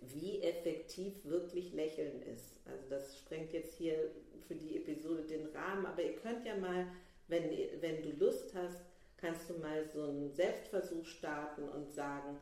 wie 0.00 0.42
effektiv 0.42 1.24
wirklich 1.24 1.72
Lächeln 1.74 2.22
ist. 2.22 2.60
Also 2.66 2.88
das 2.88 3.18
sprengt 3.18 3.52
jetzt 3.52 3.74
hier 3.74 4.10
für 4.46 4.54
die 4.54 4.76
Episode 4.76 5.22
den 5.22 5.46
Rahmen, 5.54 5.86
aber 5.86 6.02
ihr 6.02 6.16
könnt 6.16 6.44
ja 6.44 6.56
mal, 6.56 6.86
wenn, 7.28 7.50
wenn 7.80 8.02
du 8.02 8.10
Lust 8.18 8.54
hast, 8.54 8.80
kannst 9.16 9.48
du 9.50 9.54
mal 9.54 9.84
so 9.84 10.02
einen 10.02 10.32
Selbstversuch 10.32 11.04
starten 11.04 11.68
und 11.68 11.92
sagen, 11.92 12.38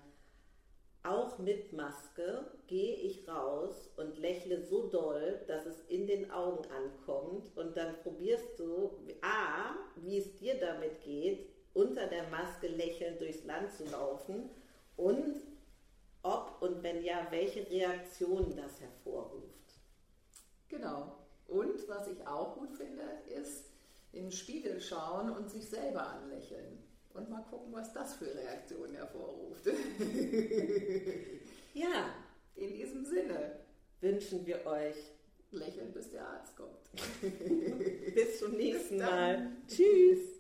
auch 1.03 1.39
mit 1.39 1.73
Maske 1.73 2.45
gehe 2.67 2.97
ich 2.97 3.27
raus 3.29 3.89
und 3.97 4.19
lächle 4.19 4.63
so 4.63 4.89
doll, 4.89 5.41
dass 5.47 5.65
es 5.65 5.81
in 5.89 6.07
den 6.07 6.31
Augen 6.31 6.65
ankommt 6.71 7.57
und 7.57 7.77
dann 7.77 7.97
probierst 8.03 8.59
du, 8.59 8.91
a, 9.23 9.77
wie 9.97 10.19
es 10.19 10.37
dir 10.37 10.59
damit 10.59 11.01
geht, 11.03 11.49
unter 11.75 12.07
der 12.07 12.29
Maske 12.29 12.69
lächelnd 12.69 13.21
durchs 13.21 13.45
Land 13.45 13.73
zu 13.73 13.85
laufen 13.85 14.51
und 14.97 15.41
ob 16.23 16.61
und 16.61 16.83
wenn 16.83 17.03
ja, 17.05 17.27
welche 17.31 17.69
Reaktionen 17.71 18.57
das 18.57 18.81
hervorruft. 18.81 19.75
Genau. 20.69 21.18
Und 21.49 21.89
was 21.89 22.07
ich 22.09 22.27
auch 22.27 22.55
gut 22.57 22.73
finde, 22.73 23.03
ist 23.27 23.65
in 24.13 24.25
den 24.25 24.33
Spiegel 24.33 24.81
schauen 24.81 25.31
und 25.31 25.51
sich 25.51 25.69
selber 25.69 26.07
anlächeln. 26.07 26.79
Und 27.15 27.31
mal 27.31 27.43
gucken, 27.51 27.73
was 27.73 27.93
das 27.93 28.15
für 28.15 28.33
Reaktionen 28.33 28.95
hervorruft. 28.95 29.67
ja. 31.75 32.15
In 32.55 32.75
diesem 32.75 33.05
Sinne 33.05 33.59
wünschen 34.01 34.47
wir 34.47 34.65
euch 34.67 34.97
lächeln, 35.51 35.93
bis 35.93 36.11
der 36.11 36.29
Arzt 36.29 36.57
kommt. 36.57 36.91
bis 38.15 38.39
zum 38.39 38.53
nächsten 38.53 38.99
Bis 38.99 39.07
Mal. 39.07 39.51
Tschüss. 39.67 40.38